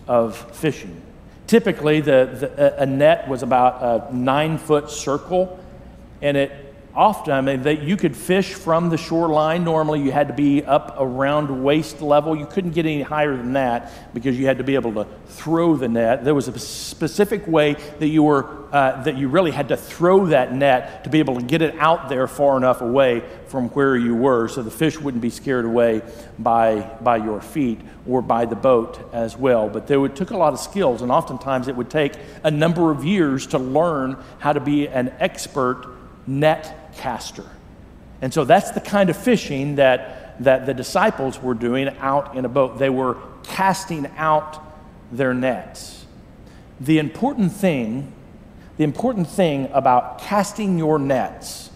of 0.08 0.36
fishing. 0.56 1.02
typically, 1.48 2.02
the, 2.02 2.50
the, 2.56 2.82
a 2.82 2.86
net 2.86 3.28
was 3.28 3.41
about 3.41 4.12
a 4.12 4.15
nine 4.15 4.58
foot 4.58 4.89
circle, 4.89 5.58
and 6.22 6.36
it 6.36 6.71
often, 6.96 7.34
I 7.34 7.42
mean, 7.42 7.64
that 7.64 7.84
you 7.84 7.96
could 7.98 8.16
fish 8.16 8.54
from 8.54 8.90
the 8.90 8.98
shoreline. 8.98 9.64
Normally, 9.64 10.02
you 10.02 10.12
had 10.12 10.28
to 10.28 10.34
be 10.34 10.64
up 10.64 10.96
around 11.00 11.64
waist 11.64 12.02
level. 12.02 12.36
You 12.36 12.46
couldn't 12.46 12.72
get 12.72 12.86
any 12.86 13.02
higher 13.02 13.36
than 13.36 13.54
that 13.54 14.14
because 14.14 14.38
you 14.38 14.46
had 14.46 14.58
to 14.58 14.64
be 14.64 14.76
able 14.76 14.94
to 14.94 15.08
throw 15.28 15.76
the 15.76 15.88
net. 15.88 16.24
There 16.24 16.36
was 16.36 16.48
a 16.48 16.60
specific 16.60 17.48
way 17.48 17.74
that 18.00 18.08
you 18.08 18.24
were 18.24 18.62
uh, 18.72 19.04
that 19.04 19.18
you 19.18 19.28
really 19.28 19.52
had 19.52 19.68
to 19.68 19.78
throw 19.78 20.28
that 20.28 20.54
net 20.54 21.04
to 21.04 21.10
be 21.10 21.20
able 21.20 21.36
to 21.36 21.46
get 21.46 21.62
it 21.62 21.78
out 21.78 22.08
there 22.08 22.26
far 22.28 22.56
enough 22.56 22.82
away 22.82 23.22
from 23.48 23.68
where 23.70 23.98
you 23.98 24.16
were, 24.16 24.48
so 24.48 24.64
the 24.64 24.72
fish 24.72 24.98
wouldn't 24.98 25.22
be 25.22 25.30
scared 25.30 25.66
away 25.66 26.02
by 26.40 26.80
by 27.02 27.18
your 27.18 27.42
feet 27.42 27.82
or 28.08 28.22
by 28.22 28.46
the 28.46 28.56
boat 28.56 29.00
as 29.14 29.38
well. 29.38 29.70
But 29.70 29.88
there 29.88 30.00
would, 30.00 30.16
took 30.16 30.32
a 30.32 30.38
lot 30.38 30.54
of 30.54 30.60
skills, 30.60 31.02
and 31.02 31.12
oftentimes 31.12 31.68
it 31.68 31.76
would 31.76 31.90
take 31.90 32.14
a 32.44 32.52
number 32.52 32.92
of 32.92 33.04
years 33.04 33.48
to 33.48 33.58
learn 33.58 34.18
how 34.40 34.54
to 34.54 34.60
be 34.60 34.88
an 34.88 35.14
expert 35.20 35.86
net 36.28 36.81
caster. 36.98 37.46
And 38.22 38.34
so 38.34 38.46
that's 38.46 38.72
the 38.72 38.82
kind 38.82 39.10
of 39.10 39.18
fishing 39.18 39.76
that, 39.76 40.44
that 40.44 40.66
the 40.66 40.74
disciples 40.74 41.42
were 41.42 41.54
doing 41.54 41.90
out 42.00 42.36
in 42.36 42.46
a 42.46 42.50
boat. 42.50 42.78
They 42.78 42.90
were 42.90 43.18
casting 43.44 44.08
out 44.18 44.62
their 45.12 45.34
nets. 45.34 46.06
The 46.80 47.00
important 47.00 47.52
thing, 47.52 48.12
the 48.78 48.84
important 48.84 49.28
thing 49.28 49.70
about 49.74 50.20
casting 50.20 50.78
your 50.78 51.00
nets 51.00 51.70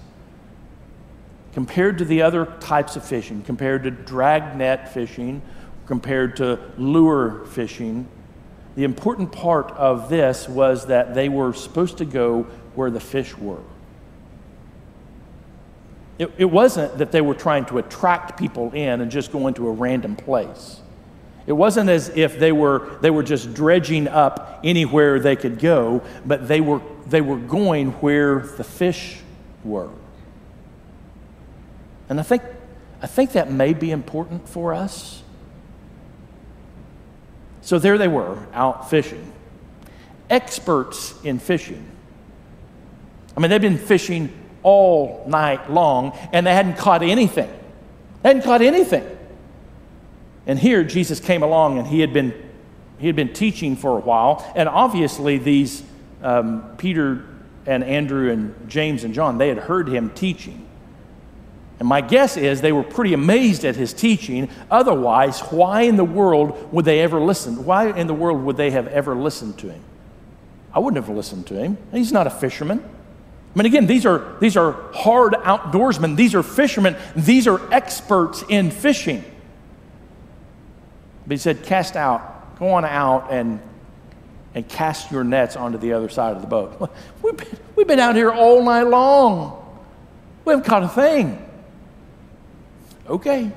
compared 1.53 1.97
to 1.99 2.05
the 2.05 2.21
other 2.21 2.45
types 2.59 2.95
of 2.95 3.05
fishing, 3.05 3.41
compared 3.41 3.83
to 3.83 3.91
drag 3.91 4.57
net 4.57 4.93
fishing, 4.93 5.41
compared 5.87 6.35
to 6.37 6.59
lure 6.77 7.45
fishing, 7.45 8.07
the 8.75 8.83
important 8.83 9.31
part 9.31 9.71
of 9.71 10.09
this 10.09 10.49
was 10.49 10.87
that 10.87 11.15
they 11.15 11.29
were 11.29 11.53
supposed 11.53 11.97
to 11.99 12.05
go 12.05 12.43
where 12.75 12.91
the 12.91 12.99
fish 12.99 13.37
were. 13.37 13.61
It, 16.17 16.31
it 16.37 16.45
wasn't 16.45 16.97
that 16.97 17.11
they 17.11 17.21
were 17.21 17.33
trying 17.33 17.65
to 17.65 17.77
attract 17.77 18.39
people 18.39 18.71
in 18.71 19.01
and 19.01 19.11
just 19.11 19.31
go 19.31 19.47
into 19.47 19.67
a 19.67 19.71
random 19.71 20.15
place. 20.15 20.79
It 21.45 21.53
wasn't 21.53 21.89
as 21.89 22.09
if 22.09 22.39
they 22.39 22.51
were, 22.51 22.97
they 23.01 23.11
were 23.11 23.21
just 23.21 23.53
dredging 23.53 24.07
up 24.07 24.61
anywhere 24.63 25.19
they 25.19 25.35
could 25.35 25.59
go, 25.59 26.01
but 26.25 26.47
they 26.47 26.61
were, 26.61 26.81
they 27.05 27.21
were 27.21 27.37
going 27.37 27.91
where 27.93 28.39
the 28.39 28.63
fish 28.63 29.19
were. 29.63 29.89
And 32.09 32.19
I 32.19 32.23
think, 32.23 32.41
I 33.01 33.07
think 33.07 33.33
that 33.33 33.51
may 33.51 33.73
be 33.73 33.91
important 33.91 34.47
for 34.47 34.73
us. 34.73 35.21
So 37.61 37.77
there 37.77 37.97
they 37.97 38.07
were, 38.07 38.47
out 38.53 38.89
fishing. 38.89 39.31
Experts 40.29 41.13
in 41.23 41.39
fishing. 41.39 41.91
I 43.35 43.39
mean, 43.39 43.51
they've 43.51 43.61
been 43.61 43.77
fishing 43.77 44.31
all 44.65 45.23
night 45.27 45.71
long, 45.71 46.17
and 46.33 46.45
they 46.45 46.53
hadn't 46.53 46.75
caught 46.75 47.03
anything. 47.03 47.49
They 48.23 48.29
hadn't 48.29 48.41
caught 48.41 48.63
anything. 48.63 49.07
And 50.47 50.57
here 50.57 50.83
Jesus 50.83 51.19
came 51.19 51.43
along 51.43 51.77
and 51.77 51.87
he 51.87 51.99
had 51.99 52.11
been, 52.11 52.33
he 52.97 53.07
had 53.07 53.15
been 53.15 53.31
teaching 53.31 53.75
for 53.75 53.97
a 53.97 54.01
while. 54.01 54.51
And 54.55 54.67
obviously, 54.67 55.37
these 55.37 55.83
um, 56.23 56.75
Peter 56.77 57.25
and 57.67 57.83
Andrew 57.83 58.31
and 58.31 58.67
James 58.67 59.03
and 59.03 59.13
John, 59.13 59.37
they 59.37 59.49
had 59.49 59.59
heard 59.59 59.87
him 59.87 60.09
teaching. 60.09 60.67
And 61.77 61.87
my 61.87 62.01
guess 62.01 62.35
is 62.35 62.61
they 62.61 62.71
were 62.71 62.83
pretty 62.83 63.13
amazed 63.13 63.65
at 63.65 63.75
his 63.75 63.93
teaching. 63.93 64.49
Otherwise, 64.71 65.41
why 65.41 65.81
in 65.81 65.95
the 65.95 66.05
world 66.05 66.73
would 66.73 66.85
they 66.85 67.01
ever 67.01 67.19
listen? 67.19 67.65
Why 67.65 67.91
in 67.91 68.07
the 68.07 68.13
world 68.15 68.43
would 68.43 68.57
they 68.57 68.71
have 68.71 68.87
ever 68.87 69.13
listened 69.13 69.59
to 69.59 69.69
him? 69.69 69.83
I 70.73 70.79
wouldn't 70.79 71.05
have 71.05 71.15
listened 71.15 71.45
to 71.47 71.53
him. 71.55 71.77
He's 71.91 72.11
not 72.11 72.25
a 72.25 72.31
fisherman. 72.31 72.83
I 73.55 73.59
mean, 73.59 73.67
again, 73.67 73.87
these 73.87 74.05
are, 74.05 74.35
these 74.41 74.57
are 74.57 74.73
hard 74.93 75.31
outdoorsmen, 75.33 76.17
these 76.17 76.35
are 76.35 76.43
fishermen, 76.43 76.97
these 77.15 77.47
are 77.47 77.73
experts 77.73 78.43
in 78.49 78.69
fishing. 78.69 79.23
But 81.25 81.35
he 81.35 81.37
said, 81.37 81.63
Cast 81.63 81.95
out, 81.95 82.59
go 82.59 82.71
on 82.71 82.83
out 82.83 83.31
and, 83.31 83.61
and 84.53 84.67
cast 84.67 85.09
your 85.09 85.23
nets 85.23 85.55
onto 85.55 85.77
the 85.77 85.93
other 85.93 86.09
side 86.09 86.35
of 86.35 86.41
the 86.41 86.47
boat. 86.47 86.91
We've 87.21 87.37
been, 87.37 87.57
we've 87.77 87.87
been 87.87 87.99
out 87.99 88.15
here 88.15 88.29
all 88.29 88.61
night 88.63 88.83
long. 88.83 89.61
We 90.43 90.51
haven't 90.51 90.65
caught 90.65 90.83
a 90.83 90.89
thing. 90.89 91.41
Okay. 93.07 93.51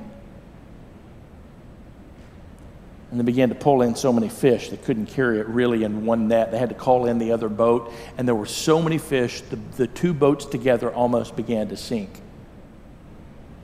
And 3.11 3.19
they 3.19 3.25
began 3.25 3.49
to 3.49 3.55
pull 3.55 3.81
in 3.83 3.97
so 3.97 4.13
many 4.13 4.29
fish, 4.29 4.69
they 4.69 4.77
couldn't 4.77 5.07
carry 5.07 5.39
it 5.39 5.47
really 5.47 5.83
in 5.85 6.05
one 6.05 6.29
net. 6.29 6.51
They 6.51 6.59
had 6.59 6.69
to 6.69 6.75
call 6.75 7.07
in 7.07 7.19
the 7.19 7.33
other 7.33 7.49
boat, 7.49 7.93
and 8.19 8.29
there 8.29 8.35
were 8.35 8.47
so 8.47 8.83
many 8.83 8.99
fish, 8.99 9.41
the, 9.43 9.57
the 9.77 9.87
two 9.87 10.13
boats 10.13 10.45
together 10.45 10.93
almost 10.93 11.35
began 11.35 11.69
to 11.69 11.77
sink. 11.77 12.21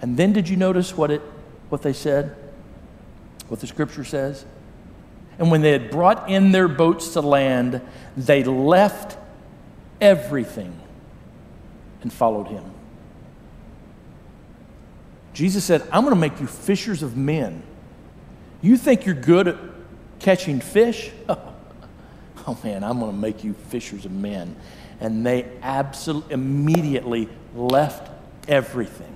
And 0.00 0.16
then 0.16 0.32
did 0.32 0.48
you 0.48 0.56
notice 0.56 0.96
what, 0.96 1.10
it, 1.10 1.20
what 1.68 1.82
they 1.82 1.92
said? 1.92 2.36
What 3.48 3.60
the 3.60 3.66
scripture 3.66 4.04
says? 4.04 4.44
And 5.38 5.50
when 5.50 5.62
they 5.62 5.72
had 5.72 5.90
brought 5.90 6.30
in 6.30 6.52
their 6.52 6.68
boats 6.68 7.12
to 7.14 7.20
land, 7.20 7.80
they 8.16 8.44
left 8.44 9.18
everything 10.00 10.78
and 12.02 12.12
followed 12.12 12.48
him. 12.48 12.64
Jesus 15.32 15.64
said, 15.64 15.82
I'm 15.90 16.02
going 16.04 16.14
to 16.14 16.20
make 16.20 16.40
you 16.40 16.46
fishers 16.46 17.02
of 17.02 17.16
men. 17.16 17.62
You 18.64 18.78
think 18.78 19.04
you're 19.04 19.14
good 19.14 19.48
at 19.48 19.58
catching 20.20 20.58
fish? 20.58 21.10
oh 21.28 22.58
man, 22.64 22.82
I'm 22.82 22.98
going 22.98 23.12
to 23.12 23.18
make 23.18 23.44
you 23.44 23.52
fishers 23.52 24.06
of 24.06 24.12
men. 24.12 24.56
And 25.00 25.26
they 25.26 25.46
absolutely 25.60 26.32
immediately 26.32 27.28
left 27.54 28.10
everything. 28.48 29.14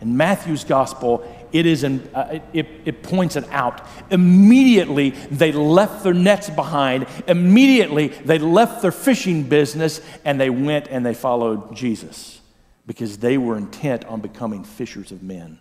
In 0.00 0.16
Matthew's 0.16 0.62
gospel, 0.62 1.26
it, 1.50 1.66
is 1.66 1.82
in, 1.82 2.08
uh, 2.14 2.38
it, 2.52 2.68
it 2.84 3.02
points 3.02 3.34
it 3.34 3.48
out. 3.50 3.88
Immediately, 4.12 5.10
they 5.32 5.50
left 5.50 6.04
their 6.04 6.14
nets 6.14 6.48
behind. 6.48 7.08
Immediately, 7.26 8.08
they 8.24 8.38
left 8.38 8.82
their 8.82 8.92
fishing 8.92 9.42
business 9.42 10.00
and 10.24 10.40
they 10.40 10.50
went 10.50 10.86
and 10.86 11.04
they 11.04 11.14
followed 11.14 11.74
Jesus 11.74 12.40
because 12.86 13.18
they 13.18 13.36
were 13.36 13.56
intent 13.56 14.04
on 14.04 14.20
becoming 14.20 14.62
fishers 14.62 15.10
of 15.10 15.24
men. 15.24 15.58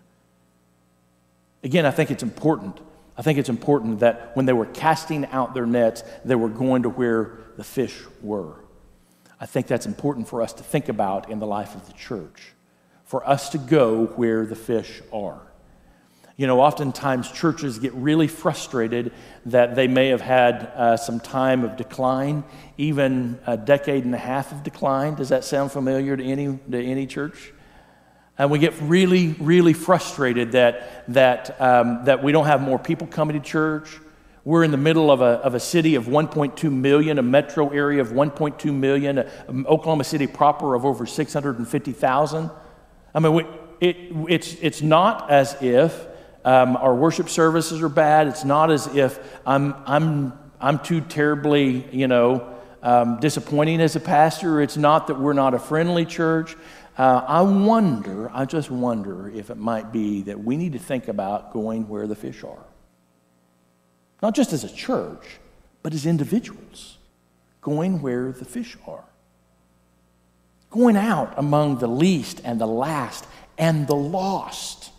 Again, 1.63 1.86
I 1.86 1.91
think 1.91 2.12
it's 2.12 2.23
important. 2.23 2.80
I 3.17 3.21
think 3.21 3.39
it's 3.39 3.49
important 3.49 3.99
that 3.99 4.36
when 4.36 4.45
they 4.45 4.54
were 4.54 4.65
casting 4.65 5.26
out 5.28 5.54
their 5.54 5.65
nets, 5.65 6.04
they 6.26 6.36
were 6.36 6.49
going 6.49 6.84
to 6.84 6.89
where 6.89 7.38
the 7.58 7.63
fish 7.63 7.97
were. 8.21 8.56
I 9.39 9.45
think 9.45 9.67
that's 9.67 9.86
important 9.86 10.28
for 10.28 10.41
us 10.41 10.54
to 10.54 10.63
think 10.63 10.89
about 10.89 11.30
in 11.30 11.39
the 11.39 11.45
life 11.45 11.76
of 11.76 11.86
the 11.88 11.93
church, 11.93 12.54
for 13.04 13.28
us 13.28 13.49
to 13.49 13.58
go 13.58 14.06
where 14.15 14.45
the 14.45 14.56
fish 14.56 15.02
are. 15.12 15.41
You 16.36 16.47
know, 16.47 16.62
oftentimes 16.62 17.32
churches 17.32 17.78
get 17.78 17.93
really 17.93 18.28
frustrated 18.28 19.13
that 19.45 19.76
they 19.76 19.88
may 19.88 20.08
have 20.08 20.21
had 20.21 20.71
uh, 20.76 20.97
some 20.97 21.19
time 21.19 21.63
of 21.63 21.78
decline, 21.78 22.43
even 22.78 23.39
a 23.45 23.56
decade 23.56 24.04
and 24.04 24.15
a 24.15 24.19
half 24.19 24.52
of 24.52 24.63
decline. 24.63 25.13
Does 25.13 25.30
that 25.30 25.43
sound 25.43 25.71
familiar 25.71 26.17
to 26.17 26.23
any, 26.23 26.58
to 26.71 26.84
any 26.84 27.06
church? 27.06 27.54
And 28.38 28.50
we 28.50 28.60
get 28.60 28.74
really, 28.82 29.30
really 29.39 29.74
frustrated 29.74 30.54
that, 30.54 31.06
that, 31.13 31.62
um, 31.62 32.06
that 32.06 32.24
we 32.24 32.32
don't 32.32 32.46
have 32.46 32.62
more 32.62 32.80
people 32.80 33.06
coming 33.08 33.39
to 33.39 33.48
church. 33.48 34.00
We're 34.43 34.63
in 34.63 34.72
the 34.72 34.78
middle 34.78 35.12
of 35.12 35.22
a, 35.22 35.39
of 35.39 35.54
a 35.54 35.60
city 35.60 35.96
of 35.96 36.06
1.2 36.06 36.72
million, 36.72 37.19
a 37.19 37.24
metro 37.24 37.69
area 37.69 38.02
of 38.02 38.10
1.2 38.10 38.74
million, 38.74 39.19
a, 39.19 39.32
um, 39.48 39.65
Oklahoma 39.69 40.04
City 40.04 40.28
proper 40.28 40.76
of 40.76 40.84
over 40.84 41.06
650,000. 41.06 42.50
I 43.13 43.19
mean, 43.19 43.34
we, 43.34 43.46
it, 43.80 43.98
it's, 44.28 44.56
it's 44.62 44.82
not 44.82 45.30
as 45.30 45.56
if 45.62 46.08
um, 46.43 46.76
our 46.76 46.93
worship 46.93 47.30
services 47.30 47.82
are 47.82 47.89
bad. 47.89 48.28
It's 48.28 48.43
not 48.43 48.72
as 48.72 48.88
if 48.88 49.19
I'm, 49.46 49.76
I'm, 49.86 50.34
I'm 50.60 50.80
too 50.80 51.02
terribly, 51.02 51.88
you 51.91 52.08
know, 52.08 52.50
um, 52.82 53.19
disappointing 53.22 53.80
as 53.80 53.96
a 53.96 54.00
pastor. 54.00 54.62
It's 54.62 54.76
not 54.76 55.08
that 55.08 55.19
we're 55.19 55.34
not 55.34 55.54
a 55.54 55.60
friendly 55.60 56.06
church. 56.06 56.56
Uh, 56.97 57.23
I 57.27 57.41
wonder, 57.41 58.29
I 58.32 58.45
just 58.45 58.69
wonder 58.69 59.29
if 59.29 59.49
it 59.49 59.58
might 59.58 59.91
be 59.91 60.21
that 60.23 60.43
we 60.43 60.58
need 60.58 60.73
to 60.73 60.79
think 60.79 61.08
about 61.08 61.51
going 61.51 61.88
where 61.88 62.06
the 62.06 62.15
fish 62.15 62.43
are. 62.43 62.65
Not 64.21 64.36
just 64.36 64.53
as 64.53 64.63
a 64.63 64.73
church, 64.73 65.39
but 65.82 65.93
as 65.93 66.06
individuals, 66.06 66.97
going 67.62 68.01
where 68.01 68.32
the 68.32 68.45
fish 68.45 68.77
are. 68.88 69.03
Going 70.69 70.95
out 70.95 71.34
among 71.38 71.79
the 71.79 71.88
least 71.88 72.41
and 72.43 72.62
the 72.62 72.67
last 72.67 73.25
and 73.58 73.88
the 73.88 73.95
lost. 73.95 74.91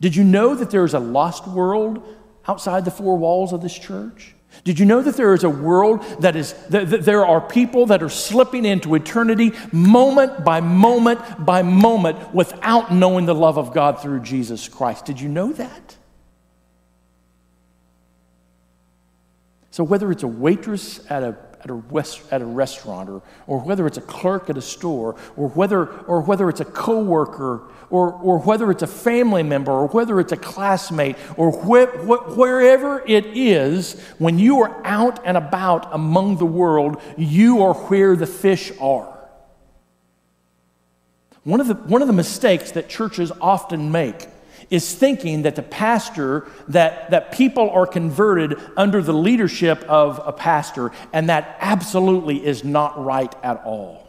Did 0.00 0.16
you 0.16 0.24
know 0.24 0.54
that 0.54 0.70
there 0.70 0.84
is 0.84 0.94
a 0.94 1.00
lost 1.00 1.46
world 1.46 2.02
outside 2.46 2.84
the 2.84 2.90
four 2.90 3.18
walls 3.18 3.52
of 3.52 3.62
this 3.62 3.76
church? 3.76 4.34
Did 4.64 4.78
you 4.78 4.86
know 4.86 5.00
that 5.00 5.16
there 5.16 5.32
is 5.32 5.44
a 5.44 5.50
world 5.50 6.02
that 6.20 6.36
is, 6.36 6.52
that 6.68 7.04
there 7.04 7.24
are 7.24 7.40
people 7.40 7.86
that 7.86 8.02
are 8.02 8.08
slipping 8.08 8.64
into 8.64 8.94
eternity 8.94 9.52
moment 9.72 10.44
by 10.44 10.60
moment 10.60 11.20
by 11.44 11.62
moment 11.62 12.34
without 12.34 12.92
knowing 12.92 13.26
the 13.26 13.34
love 13.34 13.58
of 13.58 13.72
God 13.72 14.02
through 14.02 14.20
Jesus 14.20 14.68
Christ? 14.68 15.04
Did 15.04 15.20
you 15.20 15.28
know 15.28 15.52
that? 15.52 15.96
So, 19.70 19.84
whether 19.84 20.10
it's 20.10 20.24
a 20.24 20.28
waitress 20.28 21.00
at 21.10 21.22
a 21.22 21.36
at 21.62 21.70
a, 21.70 21.74
rest, 21.74 22.22
at 22.30 22.40
a 22.40 22.44
restaurant, 22.44 23.08
or, 23.08 23.22
or 23.46 23.58
whether 23.60 23.86
it's 23.86 23.98
a 23.98 24.02
clerk 24.02 24.48
at 24.48 24.56
a 24.56 24.62
store, 24.62 25.16
or 25.36 25.48
whether, 25.48 25.86
or 26.04 26.22
whether 26.22 26.48
it's 26.48 26.60
a 26.60 26.64
coworker, 26.64 27.62
or, 27.90 28.12
or 28.12 28.38
whether 28.38 28.70
it's 28.70 28.82
a 28.82 28.86
family 28.86 29.42
member, 29.42 29.72
or 29.72 29.88
whether 29.88 30.20
it's 30.20 30.32
a 30.32 30.36
classmate, 30.36 31.16
or 31.36 31.52
wh- 31.52 31.90
wh- 32.06 32.36
wherever 32.36 33.02
it 33.06 33.26
is, 33.26 34.00
when 34.18 34.38
you 34.38 34.60
are 34.60 34.80
out 34.86 35.20
and 35.24 35.36
about 35.36 35.92
among 35.94 36.38
the 36.38 36.46
world, 36.46 37.00
you 37.16 37.62
are 37.62 37.74
where 37.74 38.16
the 38.16 38.26
fish 38.26 38.72
are. 38.80 39.18
One 41.44 41.60
of 41.60 41.68
the, 41.68 41.74
one 41.74 42.02
of 42.02 42.08
the 42.08 42.14
mistakes 42.14 42.72
that 42.72 42.88
churches 42.88 43.32
often 43.40 43.90
make 43.90 44.28
is 44.70 44.94
thinking 44.94 45.42
that 45.42 45.56
the 45.56 45.62
pastor, 45.62 46.46
that, 46.68 47.10
that 47.10 47.32
people 47.32 47.68
are 47.70 47.86
converted 47.86 48.58
under 48.76 49.02
the 49.02 49.12
leadership 49.12 49.82
of 49.88 50.20
a 50.24 50.32
pastor, 50.32 50.92
and 51.12 51.28
that 51.28 51.56
absolutely 51.60 52.44
is 52.44 52.62
not 52.62 53.02
right 53.04 53.34
at 53.42 53.62
all. 53.64 54.08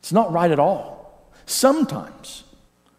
It's 0.00 0.12
not 0.12 0.32
right 0.32 0.50
at 0.50 0.58
all. 0.58 1.30
Sometimes, 1.44 2.44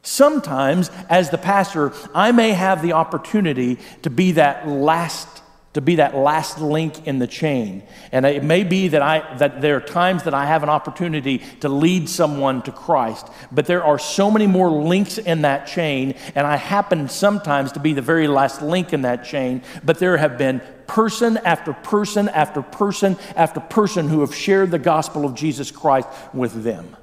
sometimes 0.03 0.91
as 1.09 1.29
the 1.31 1.37
pastor, 1.37 1.91
I 2.13 2.31
may 2.31 2.51
have 2.51 2.81
the 2.81 2.93
opportunity 2.93 3.79
to 4.03 4.09
be 4.09 4.33
that 4.33 4.67
last 4.67 5.36
to 5.77 5.81
be 5.81 5.97
that 5.97 6.15
last 6.15 6.59
link 6.59 7.05
in 7.05 7.19
the 7.19 7.27
chain. 7.27 7.83
And 8.11 8.25
it 8.25 8.43
may 8.43 8.63
be 8.63 8.87
that, 8.87 9.03
I, 9.03 9.35
that 9.35 9.61
there 9.61 9.77
are 9.77 9.79
times 9.79 10.23
that 10.23 10.33
I 10.33 10.47
have 10.47 10.63
an 10.63 10.69
opportunity 10.69 11.37
to 11.59 11.69
lead 11.69 12.09
someone 12.09 12.63
to 12.63 12.71
Christ, 12.71 13.27
but 13.51 13.67
there 13.67 13.83
are 13.83 13.99
so 13.99 14.31
many 14.31 14.47
more 14.47 14.71
links 14.71 15.19
in 15.19 15.43
that 15.43 15.67
chain, 15.67 16.15
and 16.33 16.47
I 16.47 16.55
happen 16.55 17.09
sometimes 17.09 17.73
to 17.73 17.79
be 17.79 17.93
the 17.93 18.01
very 18.01 18.27
last 18.27 18.63
link 18.63 18.91
in 18.91 19.03
that 19.03 19.23
chain, 19.23 19.61
but 19.83 19.99
there 19.99 20.17
have 20.17 20.39
been 20.39 20.63
person 20.87 21.37
after 21.37 21.73
person 21.73 22.27
after 22.29 22.63
person 22.63 23.15
after 23.35 23.59
person 23.59 24.09
who 24.09 24.21
have 24.21 24.33
shared 24.33 24.71
the 24.71 24.79
gospel 24.79 25.25
of 25.25 25.35
Jesus 25.35 25.69
Christ 25.69 26.09
with 26.33 26.63
them. 26.63 26.97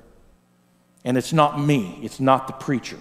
And 1.04 1.16
it's 1.16 1.32
not 1.32 1.60
me, 1.60 2.00
it's 2.02 2.18
not 2.18 2.48
the 2.48 2.54
preacher. 2.54 2.98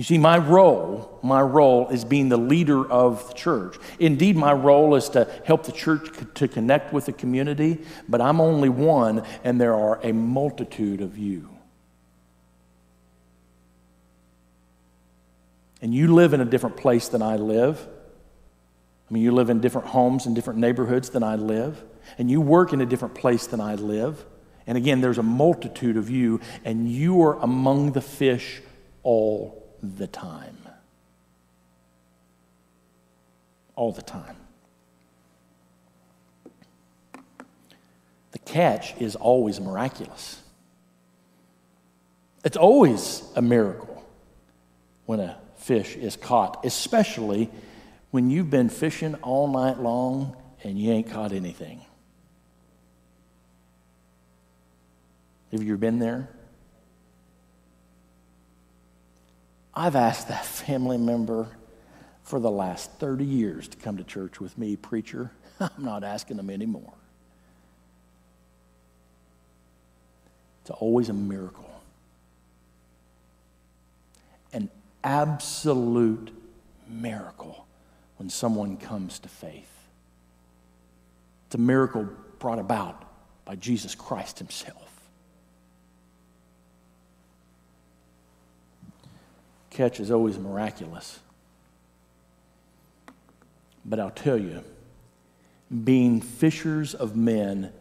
You 0.00 0.04
see, 0.04 0.16
my 0.16 0.38
role, 0.38 1.18
my 1.22 1.42
role 1.42 1.88
is 1.90 2.06
being 2.06 2.30
the 2.30 2.38
leader 2.38 2.90
of 2.90 3.28
the 3.28 3.34
church. 3.34 3.76
Indeed, 3.98 4.34
my 4.34 4.54
role 4.54 4.94
is 4.94 5.10
to 5.10 5.30
help 5.44 5.64
the 5.64 5.72
church 5.72 6.08
to 6.36 6.48
connect 6.48 6.94
with 6.94 7.04
the 7.04 7.12
community, 7.12 7.82
but 8.08 8.22
I'm 8.22 8.40
only 8.40 8.70
one, 8.70 9.26
and 9.44 9.60
there 9.60 9.74
are 9.74 10.00
a 10.02 10.14
multitude 10.14 11.02
of 11.02 11.18
you. 11.18 11.50
And 15.82 15.92
you 15.92 16.14
live 16.14 16.32
in 16.32 16.40
a 16.40 16.46
different 16.46 16.78
place 16.78 17.08
than 17.08 17.20
I 17.20 17.36
live. 17.36 17.86
I 19.10 19.12
mean, 19.12 19.22
you 19.22 19.32
live 19.32 19.50
in 19.50 19.60
different 19.60 19.88
homes 19.88 20.24
and 20.24 20.34
different 20.34 20.60
neighborhoods 20.60 21.10
than 21.10 21.22
I 21.22 21.34
live, 21.34 21.84
and 22.16 22.30
you 22.30 22.40
work 22.40 22.72
in 22.72 22.80
a 22.80 22.86
different 22.86 23.16
place 23.16 23.46
than 23.46 23.60
I 23.60 23.74
live. 23.74 24.24
And 24.66 24.78
again, 24.78 25.02
there's 25.02 25.18
a 25.18 25.22
multitude 25.22 25.98
of 25.98 26.08
you, 26.08 26.40
and 26.64 26.90
you 26.90 27.20
are 27.20 27.38
among 27.40 27.92
the 27.92 28.00
fish 28.00 28.62
all 29.02 29.59
the 29.82 30.06
time. 30.06 30.56
All 33.76 33.92
the 33.92 34.02
time. 34.02 34.36
The 38.32 38.38
catch 38.38 38.96
is 39.00 39.16
always 39.16 39.60
miraculous. 39.60 40.40
It's 42.44 42.56
always 42.56 43.22
a 43.36 43.42
miracle 43.42 44.04
when 45.06 45.20
a 45.20 45.38
fish 45.56 45.96
is 45.96 46.16
caught, 46.16 46.64
especially 46.64 47.50
when 48.10 48.30
you've 48.30 48.50
been 48.50 48.68
fishing 48.68 49.14
all 49.16 49.48
night 49.48 49.78
long 49.78 50.36
and 50.62 50.78
you 50.78 50.92
ain't 50.92 51.10
caught 51.10 51.32
anything. 51.32 51.80
Have 55.52 55.62
you 55.62 55.76
been 55.76 55.98
there? 55.98 56.28
I've 59.74 59.96
asked 59.96 60.28
that 60.28 60.44
family 60.44 60.98
member 60.98 61.48
for 62.22 62.40
the 62.40 62.50
last 62.50 62.90
30 62.92 63.24
years 63.24 63.68
to 63.68 63.76
come 63.76 63.96
to 63.96 64.04
church 64.04 64.40
with 64.40 64.56
me, 64.58 64.76
preacher. 64.76 65.30
I'm 65.60 65.70
not 65.78 66.04
asking 66.04 66.36
them 66.36 66.50
anymore. 66.50 66.92
It's 70.62 70.70
always 70.70 71.08
a 71.08 71.14
miracle. 71.14 71.68
An 74.52 74.68
absolute 75.02 76.30
miracle 76.88 77.66
when 78.16 78.28
someone 78.28 78.76
comes 78.76 79.18
to 79.20 79.28
faith. 79.28 79.70
It's 81.46 81.54
a 81.54 81.58
miracle 81.58 82.08
brought 82.38 82.58
about 82.58 83.04
by 83.44 83.56
Jesus 83.56 83.94
Christ 83.94 84.38
Himself. 84.38 84.89
Catch 89.80 89.98
is 89.98 90.10
always 90.10 90.38
miraculous. 90.38 91.20
But 93.82 93.98
I'll 93.98 94.10
tell 94.10 94.36
you, 94.36 94.62
being 95.84 96.20
fishers 96.20 96.94
of 96.94 97.16
men 97.16 97.72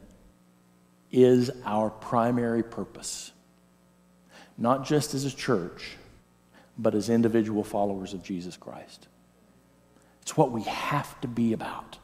is 1.12 1.52
our 1.66 1.90
primary 1.90 2.64
purpose, 2.64 3.34
not 4.58 4.86
just 4.86 5.14
as 5.14 5.26
a 5.26 5.36
church, 5.36 5.98
but 6.78 6.96
as 6.96 7.10
individual 7.10 7.66
followers 7.66 8.14
of 8.14 8.24
Jesus 8.24 8.56
Christ. 8.56 9.10
It's 10.22 10.38
what 10.38 10.52
we 10.52 10.62
have 10.62 11.20
to 11.20 11.28
be 11.28 11.52
about. 11.52 11.98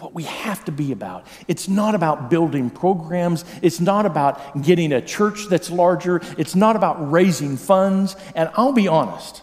What 0.00 0.14
we 0.14 0.22
have 0.24 0.64
to 0.66 0.72
be 0.72 0.92
about. 0.92 1.26
It's 1.48 1.66
not 1.66 1.96
about 1.96 2.30
building 2.30 2.70
programs. 2.70 3.44
It's 3.62 3.80
not 3.80 4.06
about 4.06 4.62
getting 4.62 4.92
a 4.92 5.02
church 5.02 5.46
that's 5.50 5.70
larger. 5.70 6.20
It's 6.36 6.54
not 6.54 6.76
about 6.76 7.10
raising 7.10 7.56
funds. 7.56 8.14
And 8.36 8.48
I'll 8.54 8.72
be 8.72 8.86
honest, 8.86 9.42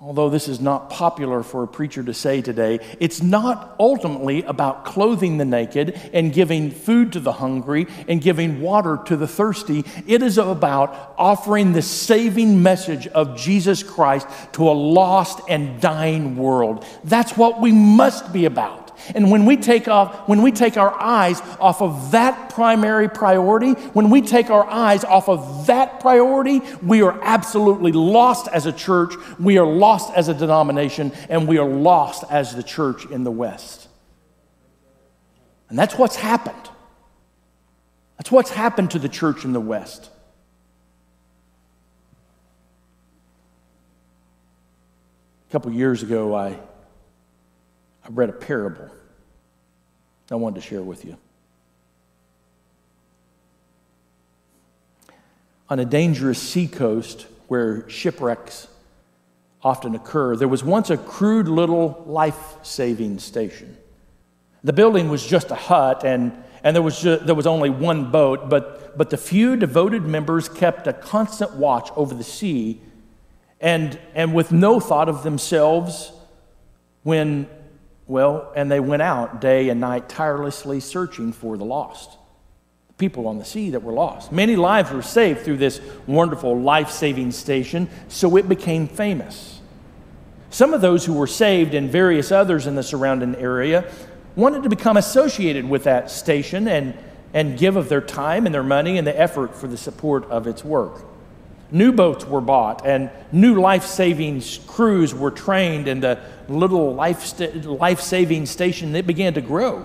although 0.00 0.28
this 0.28 0.48
is 0.48 0.60
not 0.60 0.90
popular 0.90 1.44
for 1.44 1.62
a 1.62 1.68
preacher 1.68 2.02
to 2.02 2.12
say 2.12 2.42
today, 2.42 2.80
it's 2.98 3.22
not 3.22 3.76
ultimately 3.78 4.42
about 4.42 4.84
clothing 4.84 5.38
the 5.38 5.44
naked 5.44 5.98
and 6.12 6.32
giving 6.32 6.72
food 6.72 7.12
to 7.12 7.20
the 7.20 7.32
hungry 7.32 7.86
and 8.08 8.20
giving 8.20 8.60
water 8.60 8.98
to 9.06 9.16
the 9.16 9.28
thirsty. 9.28 9.84
It 10.08 10.20
is 10.20 10.36
about 10.36 11.14
offering 11.16 11.72
the 11.72 11.82
saving 11.82 12.60
message 12.60 13.06
of 13.06 13.36
Jesus 13.36 13.84
Christ 13.84 14.26
to 14.54 14.68
a 14.68 14.72
lost 14.72 15.40
and 15.48 15.80
dying 15.80 16.36
world. 16.36 16.84
That's 17.04 17.36
what 17.36 17.60
we 17.60 17.70
must 17.70 18.32
be 18.32 18.46
about. 18.46 18.85
And 19.14 19.30
when 19.30 19.44
we 19.44 19.56
take 19.56 19.88
off, 19.88 20.28
when 20.28 20.42
we 20.42 20.52
take 20.52 20.76
our 20.76 20.92
eyes 21.00 21.40
off 21.60 21.80
of 21.82 22.10
that 22.12 22.50
primary 22.50 23.08
priority, 23.08 23.72
when 23.72 24.10
we 24.10 24.22
take 24.22 24.50
our 24.50 24.66
eyes 24.66 25.04
off 25.04 25.28
of 25.28 25.66
that 25.66 26.00
priority, 26.00 26.60
we 26.82 27.02
are 27.02 27.18
absolutely 27.22 27.92
lost 27.92 28.48
as 28.48 28.66
a 28.66 28.72
church, 28.72 29.14
we 29.38 29.58
are 29.58 29.66
lost 29.66 30.12
as 30.14 30.28
a 30.28 30.34
denomination, 30.34 31.12
and 31.28 31.46
we 31.46 31.58
are 31.58 31.68
lost 31.68 32.24
as 32.30 32.54
the 32.56 32.62
church 32.62 33.04
in 33.06 33.24
the 33.24 33.30
West. 33.30 33.88
And 35.68 35.78
that's 35.78 35.96
what's 35.96 36.16
happened. 36.16 36.70
That's 38.18 38.30
what's 38.30 38.50
happened 38.50 38.92
to 38.92 38.98
the 38.98 39.08
church 39.08 39.44
in 39.44 39.52
the 39.52 39.60
West. 39.60 40.10
A 45.48 45.52
couple 45.52 45.70
years 45.72 46.02
ago, 46.02 46.34
I 46.34 46.58
I 48.06 48.08
read 48.10 48.30
a 48.30 48.32
parable 48.32 48.88
I 50.30 50.34
wanted 50.34 50.56
to 50.56 50.66
share 50.66 50.82
with 50.82 51.04
you. 51.04 51.16
On 55.68 55.78
a 55.78 55.84
dangerous 55.84 56.40
seacoast 56.40 57.26
where 57.48 57.88
shipwrecks 57.88 58.68
often 59.62 59.94
occur, 59.94 60.36
there 60.36 60.48
was 60.48 60.62
once 60.62 60.90
a 60.90 60.96
crude 60.96 61.48
little 61.48 62.04
life 62.06 62.56
saving 62.62 63.18
station. 63.18 63.76
The 64.62 64.72
building 64.72 65.08
was 65.08 65.24
just 65.24 65.50
a 65.50 65.54
hut, 65.54 66.04
and, 66.04 66.32
and 66.62 66.74
there, 66.74 66.82
was 66.82 67.00
just, 67.00 67.26
there 67.26 67.34
was 67.34 67.46
only 67.46 67.70
one 67.70 68.10
boat, 68.10 68.48
but, 68.48 68.96
but 68.98 69.10
the 69.10 69.16
few 69.16 69.56
devoted 69.56 70.02
members 70.02 70.48
kept 70.48 70.86
a 70.86 70.92
constant 70.92 71.54
watch 71.54 71.90
over 71.96 72.14
the 72.14 72.24
sea 72.24 72.80
and, 73.60 73.98
and 74.14 74.34
with 74.34 74.52
no 74.52 74.80
thought 74.80 75.08
of 75.08 75.22
themselves 75.22 76.12
when 77.02 77.48
well, 78.06 78.52
and 78.54 78.70
they 78.70 78.80
went 78.80 79.02
out 79.02 79.40
day 79.40 79.68
and 79.68 79.80
night 79.80 80.08
tirelessly 80.08 80.80
searching 80.80 81.32
for 81.32 81.56
the 81.56 81.64
lost. 81.64 82.18
People 82.98 83.26
on 83.26 83.38
the 83.38 83.44
sea 83.44 83.70
that 83.70 83.82
were 83.82 83.92
lost. 83.92 84.32
Many 84.32 84.56
lives 84.56 84.90
were 84.90 85.02
saved 85.02 85.40
through 85.40 85.58
this 85.58 85.80
wonderful 86.06 86.58
life 86.58 86.90
saving 86.90 87.32
station, 87.32 87.90
so 88.08 88.36
it 88.36 88.48
became 88.48 88.88
famous. 88.88 89.60
Some 90.50 90.72
of 90.72 90.80
those 90.80 91.04
who 91.04 91.12
were 91.12 91.26
saved 91.26 91.74
and 91.74 91.90
various 91.90 92.32
others 92.32 92.66
in 92.66 92.76
the 92.76 92.82
surrounding 92.82 93.34
area 93.34 93.90
wanted 94.36 94.62
to 94.62 94.68
become 94.68 94.96
associated 94.96 95.68
with 95.68 95.84
that 95.84 96.10
station 96.10 96.68
and, 96.68 96.94
and 97.34 97.58
give 97.58 97.76
of 97.76 97.88
their 97.88 98.00
time 98.00 98.46
and 98.46 98.54
their 98.54 98.62
money 98.62 98.96
and 98.96 99.06
the 99.06 99.18
effort 99.18 99.54
for 99.54 99.66
the 99.66 99.76
support 99.76 100.24
of 100.30 100.46
its 100.46 100.64
work. 100.64 101.04
New 101.70 101.92
boats 101.92 102.24
were 102.24 102.40
bought, 102.40 102.86
and 102.86 103.10
new 103.32 103.60
life 103.60 103.84
saving 103.84 104.42
crews 104.66 105.14
were 105.14 105.30
trained, 105.32 105.88
and 105.88 106.02
the 106.02 106.20
little 106.48 106.94
life, 106.94 107.24
st- 107.24 107.98
saving 107.98 108.46
station 108.46 108.94
it 108.94 109.06
began 109.06 109.34
to 109.34 109.40
grow. 109.40 109.84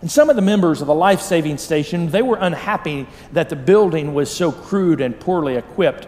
And 0.00 0.10
some 0.10 0.30
of 0.30 0.36
the 0.36 0.42
members 0.42 0.80
of 0.80 0.86
the 0.86 0.94
life 0.94 1.20
saving 1.20 1.58
station, 1.58 2.10
they 2.10 2.22
were 2.22 2.36
unhappy 2.40 3.06
that 3.32 3.48
the 3.48 3.56
building 3.56 4.14
was 4.14 4.30
so 4.30 4.52
crude 4.52 5.00
and 5.00 5.18
poorly 5.18 5.56
equipped. 5.56 6.06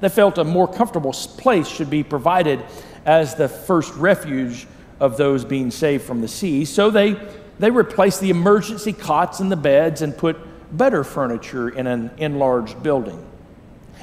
They 0.00 0.08
felt 0.08 0.38
a 0.38 0.44
more 0.44 0.68
comfortable 0.68 1.12
place 1.12 1.68
should 1.68 1.90
be 1.90 2.02
provided 2.02 2.64
as 3.04 3.34
the 3.34 3.48
first 3.48 3.94
refuge 3.96 4.66
of 5.00 5.16
those 5.16 5.44
being 5.44 5.70
saved 5.70 6.04
from 6.04 6.20
the 6.20 6.28
sea. 6.28 6.64
So 6.64 6.90
they, 6.90 7.16
they 7.58 7.70
replaced 7.70 8.20
the 8.20 8.30
emergency 8.30 8.92
cots 8.92 9.40
and 9.40 9.50
the 9.50 9.56
beds 9.56 10.00
and 10.00 10.16
put 10.16 10.36
better 10.76 11.04
furniture 11.04 11.68
in 11.68 11.86
an 11.86 12.10
enlarged 12.18 12.82
building. 12.82 13.24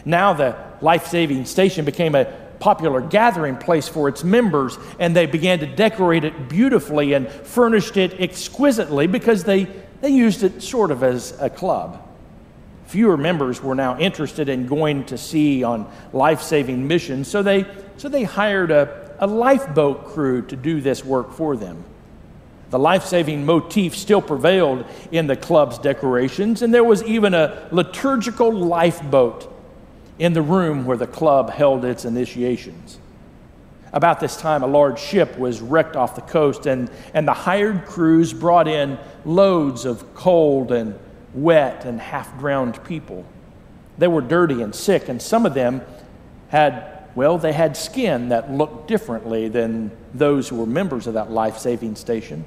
Now 0.05 0.33
the 0.33 0.55
life 0.81 1.07
saving 1.07 1.45
station 1.45 1.85
became 1.85 2.15
a 2.15 2.25
popular 2.59 3.01
gathering 3.01 3.57
place 3.57 3.87
for 3.87 4.07
its 4.07 4.23
members, 4.23 4.77
and 4.99 5.15
they 5.15 5.25
began 5.25 5.59
to 5.59 5.65
decorate 5.65 6.23
it 6.23 6.47
beautifully 6.47 7.13
and 7.13 7.27
furnished 7.27 7.97
it 7.97 8.21
exquisitely 8.21 9.07
because 9.07 9.43
they, 9.43 9.67
they 9.99 10.09
used 10.09 10.43
it 10.43 10.61
sort 10.61 10.91
of 10.91 11.03
as 11.03 11.35
a 11.41 11.49
club. 11.49 12.07
Fewer 12.85 13.17
members 13.17 13.63
were 13.63 13.75
now 13.75 13.97
interested 13.97 14.47
in 14.47 14.67
going 14.67 15.05
to 15.05 15.17
sea 15.17 15.63
on 15.63 15.91
life 16.13 16.41
saving 16.41 16.87
missions, 16.87 17.27
so 17.27 17.41
they, 17.41 17.65
so 17.97 18.07
they 18.09 18.23
hired 18.23 18.69
a, 18.69 19.15
a 19.19 19.27
lifeboat 19.27 20.05
crew 20.05 20.45
to 20.47 20.55
do 20.55 20.81
this 20.81 21.03
work 21.03 21.33
for 21.33 21.57
them. 21.57 21.83
The 22.69 22.79
life 22.79 23.05
saving 23.05 23.45
motif 23.45 23.97
still 23.97 24.21
prevailed 24.21 24.85
in 25.11 25.27
the 25.27 25.35
club's 25.35 25.77
decorations, 25.77 26.61
and 26.61 26.73
there 26.73 26.83
was 26.83 27.03
even 27.03 27.33
a 27.33 27.67
liturgical 27.71 28.53
lifeboat 28.53 29.50
in 30.21 30.33
the 30.33 30.41
room 30.41 30.85
where 30.85 30.97
the 30.97 31.07
club 31.07 31.49
held 31.49 31.83
its 31.83 32.05
initiations. 32.05 32.99
About 33.91 34.19
this 34.19 34.37
time, 34.37 34.61
a 34.61 34.67
large 34.67 34.99
ship 34.99 35.35
was 35.35 35.61
wrecked 35.61 35.95
off 35.95 36.13
the 36.13 36.21
coast, 36.21 36.67
and, 36.67 36.91
and 37.15 37.27
the 37.27 37.33
hired 37.33 37.85
crews 37.87 38.31
brought 38.31 38.67
in 38.67 38.99
loads 39.25 39.83
of 39.83 40.13
cold 40.13 40.71
and 40.71 40.93
wet 41.33 41.85
and 41.85 41.99
half 41.99 42.37
drowned 42.37 42.83
people. 42.83 43.25
They 43.97 44.07
were 44.07 44.21
dirty 44.21 44.61
and 44.61 44.75
sick, 44.75 45.09
and 45.09 45.19
some 45.19 45.43
of 45.43 45.55
them 45.55 45.81
had, 46.49 47.03
well, 47.15 47.39
they 47.39 47.51
had 47.51 47.75
skin 47.75 48.29
that 48.29 48.51
looked 48.51 48.87
differently 48.87 49.47
than 49.49 49.89
those 50.13 50.47
who 50.47 50.57
were 50.57 50.67
members 50.67 51.07
of 51.07 51.15
that 51.15 51.31
life 51.31 51.57
saving 51.57 51.95
station. 51.95 52.45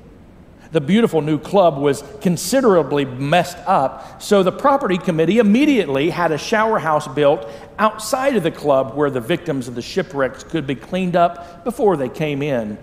The 0.75 0.81
beautiful 0.81 1.23
new 1.23 1.39
club 1.39 1.79
was 1.79 2.03
considerably 2.21 3.05
messed 3.05 3.59
up, 3.59 4.21
so 4.21 4.43
the 4.43 4.51
property 4.51 4.99
committee 4.99 5.39
immediately 5.39 6.11
had 6.11 6.33
a 6.33 6.37
shower 6.37 6.81
house 6.81 7.07
built 7.07 7.49
outside 7.79 8.35
of 8.35 8.43
the 8.43 8.51
club 8.51 8.97
where 8.97 9.09
the 9.09 9.21
victims 9.21 9.69
of 9.69 9.77
the 9.77 9.83
shipwrecks 9.83 10.43
could 10.43 10.67
be 10.67 10.75
cleaned 10.75 11.15
up 11.15 11.63
before 11.63 11.97
they 11.97 12.09
came 12.09 12.43
in, 12.43 12.77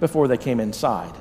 before 0.00 0.28
they 0.28 0.36
came 0.36 0.60
inside. 0.60 1.14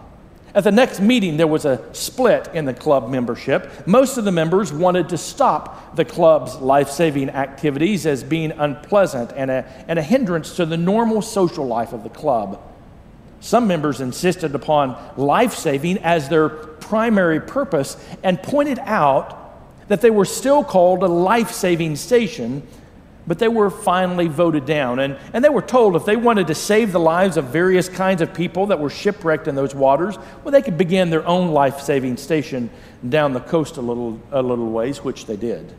At 0.54 0.66
the 0.66 0.74
next 0.74 1.00
meeting, 1.00 1.38
there 1.38 1.48
was 1.48 1.64
a 1.64 1.82
split 1.94 2.50
in 2.54 2.66
the 2.66 2.74
club 2.74 3.10
membership. 3.10 3.88
Most 3.88 4.18
of 4.18 4.26
the 4.26 4.32
members 4.34 4.74
wanted 4.74 5.08
to 5.10 5.18
stop 5.18 5.96
the 5.96 6.04
club's 6.04 6.58
life 6.58 6.90
saving 6.90 7.30
activities 7.30 8.06
as 8.06 8.26
being 8.26 8.52
unpleasant 8.52 9.32
and 9.38 9.50
a, 9.50 9.86
and 9.88 9.98
a 9.98 10.04
hindrance 10.04 10.58
to 10.58 10.66
the 10.66 10.76
normal 10.76 11.22
social 11.22 11.66
life 11.66 11.94
of 11.94 12.04
the 12.04 12.10
club. 12.10 12.62
Some 13.42 13.68
members 13.68 14.02
insisted 14.02 14.54
upon 14.56 14.98
life 15.16 15.54
saving 15.54 16.00
as 16.00 16.30
their 16.30 16.50
primary 16.50 17.40
purpose 17.40 17.98
and 18.24 18.42
pointed 18.42 18.80
out 18.80 19.38
that 19.88 20.02
they 20.02 20.12
were 20.12 20.26
still 20.26 20.64
called 20.64 21.04
a 21.04 21.08
life 21.08 21.52
saving 21.52 21.96
station, 21.96 22.66
but 23.26 23.40
they 23.40 23.48
were 23.48 23.70
finally 23.70 24.28
voted 24.28 24.66
down. 24.66 25.00
And, 25.00 25.18
and 25.34 25.44
they 25.44 25.50
were 25.50 25.62
told 25.62 25.96
if 25.96 26.06
they 26.06 26.16
wanted 26.16 26.48
to 26.48 26.56
save 26.56 26.92
the 26.92 27.00
lives 27.00 27.38
of 27.38 27.46
various 27.46 27.88
kinds 27.90 28.22
of 28.22 28.34
people 28.34 28.68
that 28.68 28.80
were 28.80 28.90
shipwrecked 28.90 29.48
in 29.48 29.56
those 29.56 29.74
waters, 29.74 30.18
well, 30.44 30.52
they 30.52 30.62
could 30.62 30.78
begin 30.78 31.10
their 31.10 31.26
own 31.26 31.50
life 31.50 31.80
saving 31.82 32.18
station 32.18 32.70
down 33.08 33.34
the 33.34 33.40
coast 33.40 33.78
a 33.78 33.82
little, 33.82 34.20
a 34.32 34.42
little 34.42 34.70
ways, 34.70 35.04
which 35.04 35.26
they 35.26 35.38
did. 35.38 35.74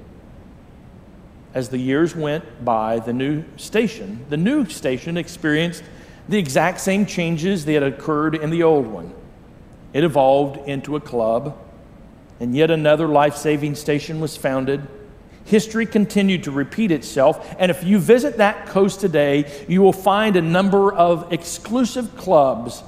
As 1.52 1.68
the 1.68 1.78
years 1.78 2.14
went 2.14 2.64
by, 2.64 3.00
the 3.00 3.12
new 3.12 3.44
station, 3.56 4.24
the 4.28 4.36
new 4.36 4.66
station 4.66 5.16
experienced 5.16 5.82
the 6.30 6.38
exact 6.38 6.80
same 6.80 7.06
changes 7.06 7.64
that 7.64 7.72
had 7.72 7.82
occurred 7.82 8.36
in 8.36 8.50
the 8.50 8.62
old 8.62 8.86
one. 8.86 9.12
It 9.92 10.04
evolved 10.04 10.68
into 10.68 10.94
a 10.94 11.00
club, 11.00 11.58
and 12.38 12.54
yet 12.54 12.70
another 12.70 13.08
life 13.08 13.34
saving 13.36 13.74
station 13.74 14.20
was 14.20 14.36
founded. 14.36 14.86
History 15.44 15.86
continued 15.86 16.44
to 16.44 16.52
repeat 16.52 16.92
itself, 16.92 17.54
and 17.58 17.70
if 17.70 17.82
you 17.82 17.98
visit 17.98 18.36
that 18.36 18.66
coast 18.66 19.00
today, 19.00 19.50
you 19.68 19.82
will 19.82 19.92
find 19.92 20.36
a 20.36 20.42
number 20.42 20.92
of 20.92 21.32
exclusive 21.32 22.16
clubs 22.16 22.84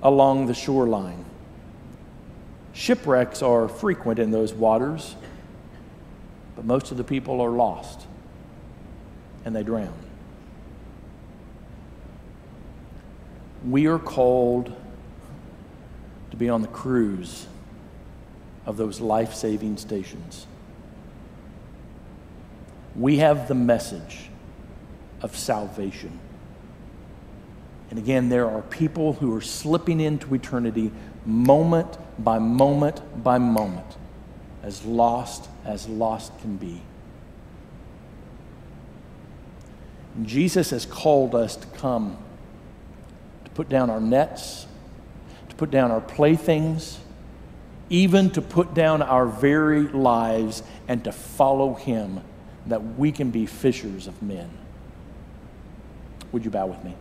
along 0.00 0.46
the 0.46 0.54
shoreline. 0.54 1.24
Shipwrecks 2.74 3.42
are 3.42 3.68
frequent 3.68 4.20
in 4.20 4.30
those 4.30 4.54
waters, 4.54 5.16
but 6.54 6.64
most 6.64 6.92
of 6.92 6.96
the 6.96 7.04
people 7.04 7.40
are 7.40 7.50
lost 7.50 8.06
and 9.44 9.54
they 9.54 9.64
drown. 9.64 10.03
We 13.68 13.86
are 13.86 13.98
called 13.98 14.74
to 16.30 16.36
be 16.36 16.48
on 16.48 16.62
the 16.62 16.68
crews 16.68 17.46
of 18.66 18.76
those 18.76 19.00
life 19.00 19.34
saving 19.34 19.76
stations. 19.76 20.46
We 22.96 23.18
have 23.18 23.48
the 23.48 23.54
message 23.54 24.30
of 25.22 25.36
salvation. 25.36 26.18
And 27.90 27.98
again, 27.98 28.28
there 28.28 28.48
are 28.50 28.62
people 28.62 29.14
who 29.14 29.34
are 29.36 29.40
slipping 29.40 30.00
into 30.00 30.34
eternity 30.34 30.90
moment 31.24 31.96
by 32.18 32.38
moment 32.38 33.00
by 33.22 33.38
moment, 33.38 33.96
as 34.62 34.84
lost 34.84 35.48
as 35.64 35.88
lost 35.88 36.38
can 36.40 36.56
be. 36.56 36.82
Jesus 40.22 40.70
has 40.70 40.86
called 40.86 41.34
us 41.34 41.56
to 41.56 41.66
come 41.68 42.16
put 43.54 43.68
down 43.68 43.90
our 43.90 44.00
nets, 44.00 44.66
to 45.48 45.54
put 45.54 45.70
down 45.70 45.90
our 45.90 46.00
playthings, 46.00 46.98
even 47.90 48.30
to 48.30 48.42
put 48.42 48.74
down 48.74 49.02
our 49.02 49.26
very 49.26 49.82
lives 49.82 50.62
and 50.88 51.04
to 51.04 51.12
follow 51.12 51.74
Him 51.74 52.20
that 52.66 52.82
we 52.96 53.12
can 53.12 53.30
be 53.30 53.46
fishers 53.46 54.06
of 54.06 54.20
men. 54.22 54.50
Would 56.32 56.44
you 56.44 56.50
bow 56.50 56.66
with 56.66 56.82
me? 56.82 56.96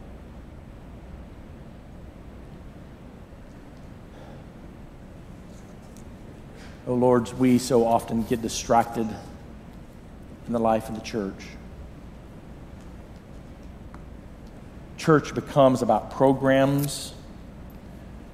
Oh 6.86 6.96
Lord, 6.96 7.32
we 7.40 7.60
so 7.60 7.88
often 7.88 8.24
get 8.24 8.42
distracted 8.42 9.08
in 10.48 10.54
the 10.54 10.60
life 10.60 10.90
of 10.90 10.96
the 10.96 11.02
church. 11.02 11.46
Church 15.04 15.36
becomes 15.36 15.82
about 15.82 16.12
programs. 16.12 17.14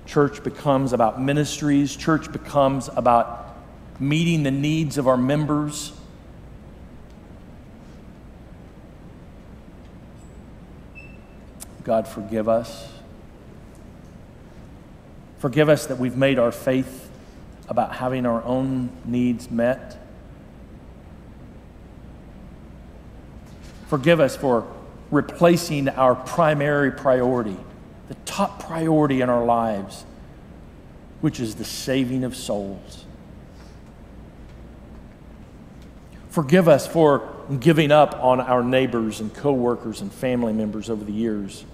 Church 0.06 0.44
becomes 0.44 0.94
about 0.94 1.20
ministries. 1.20 1.96
Church 1.96 2.32
becomes 2.32 2.92
about 2.96 3.58
meeting 4.00 4.44
the 4.44 4.52
needs 4.52 5.00
of 5.00 5.08
our 5.08 5.18
members. 5.18 5.94
God, 11.84 12.08
forgive 12.08 12.48
us. 12.48 12.88
Forgive 15.40 15.70
us 15.70 15.88
that 15.88 15.98
we've 15.98 16.18
made 16.18 16.38
our 16.38 16.52
faith 16.52 17.10
about 17.68 17.96
having 17.96 18.28
our 18.28 18.44
own 18.44 18.92
needs 19.06 19.50
met. 19.50 19.98
Forgive 23.88 24.20
us 24.20 24.36
for 24.38 24.68
replacing 25.12 25.90
our 25.90 26.16
primary 26.16 26.92
priority, 26.92 27.58
the 28.08 28.16
top 28.26 28.64
priority 28.64 29.22
in 29.22 29.30
our 29.30 29.46
lives, 29.46 30.06
which 31.22 31.40
is 31.40 31.56
the 31.56 31.66
saving 31.66 32.24
of 32.24 32.36
souls. 32.36 33.06
Forgive 36.30 36.68
us 36.68 36.88
for 36.88 37.36
giving 37.60 37.92
up 37.92 38.24
on 38.24 38.40
our 38.40 38.64
neighbors 38.64 39.20
and 39.20 39.34
coworkers 39.34 40.02
and 40.02 40.14
family 40.14 40.54
members 40.54 40.90
over 40.90 41.04
the 41.04 41.12
years. 41.12 41.66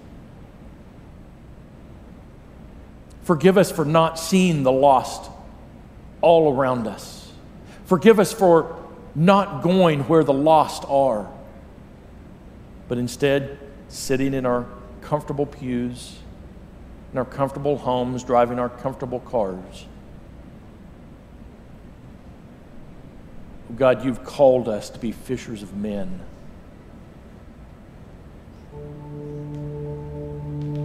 Forgive 3.23 3.57
us 3.57 3.71
for 3.71 3.83
not 3.83 4.17
seeing 4.17 4.63
the 4.63 4.71
lost 4.71 5.29
all 6.21 6.55
around 6.55 6.87
us. 6.87 7.31
Forgive 7.85 8.19
us 8.19 8.31
for 8.31 8.81
not 9.13 9.61
going 9.61 10.01
where 10.01 10.23
the 10.23 10.33
lost 10.33 10.85
are 10.87 11.29
but 12.87 12.97
instead 12.97 13.57
sitting 13.87 14.33
in 14.33 14.45
our 14.45 14.65
comfortable 15.01 15.45
pews, 15.45 16.17
in 17.11 17.17
our 17.17 17.25
comfortable 17.25 17.77
homes, 17.77 18.23
driving 18.23 18.59
our 18.59 18.69
comfortable 18.69 19.19
cars. 19.21 19.85
Oh 23.69 23.73
God, 23.75 24.03
you've 24.03 24.23
called 24.23 24.67
us 24.67 24.89
to 24.89 24.99
be 24.99 25.11
fishers 25.11 25.63
of 25.63 25.75
men. 25.75 26.19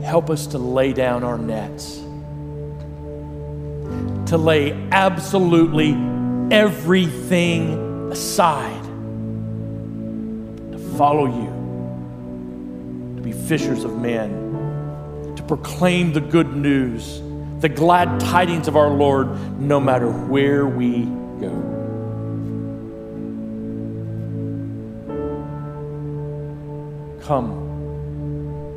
Help 0.05 0.31
us 0.31 0.47
to 0.49 0.59
lay 0.59 0.93
down 0.93 1.25
our 1.25 1.39
nets, 1.39 1.97
to 4.31 4.39
lay 4.39 4.73
absolutely 4.93 5.93
everything 6.51 8.11
aside, 8.11 8.83
to 10.73 10.79
follow 10.97 11.27
you 11.27 11.60
to 13.21 13.25
be 13.25 13.33
fishers 13.33 13.85
of 13.85 13.99
men, 13.99 15.35
to 15.37 15.43
proclaim 15.43 16.15
the 16.15 16.21
good 16.23 16.57
news, 16.57 17.21
the 17.61 17.69
glad 17.69 18.19
tidings 18.19 18.67
of 18.67 18.77
our 18.77 18.89
Lord, 18.89 19.61
no 19.61 19.79
matter 19.79 20.11
where 20.11 20.67
we 20.67 21.05
go. 21.39 21.51
Come, 27.23 27.53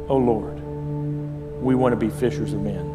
O 0.09 0.17
Lord. 0.17 0.61
We 1.61 1.75
want 1.75 1.93
to 1.93 1.97
be 1.97 2.09
fishers 2.09 2.51
of 2.51 2.61
men. 2.61 2.85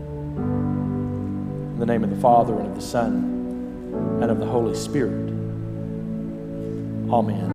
In 1.72 1.78
the 1.78 1.86
name 1.86 2.04
of 2.04 2.10
the 2.10 2.20
Father, 2.20 2.58
and 2.58 2.68
of 2.68 2.74
the 2.74 2.82
Son, 2.82 4.20
and 4.20 4.30
of 4.30 4.38
the 4.38 4.46
Holy 4.46 4.74
Spirit. 4.74 5.30
Amen. 7.10 7.46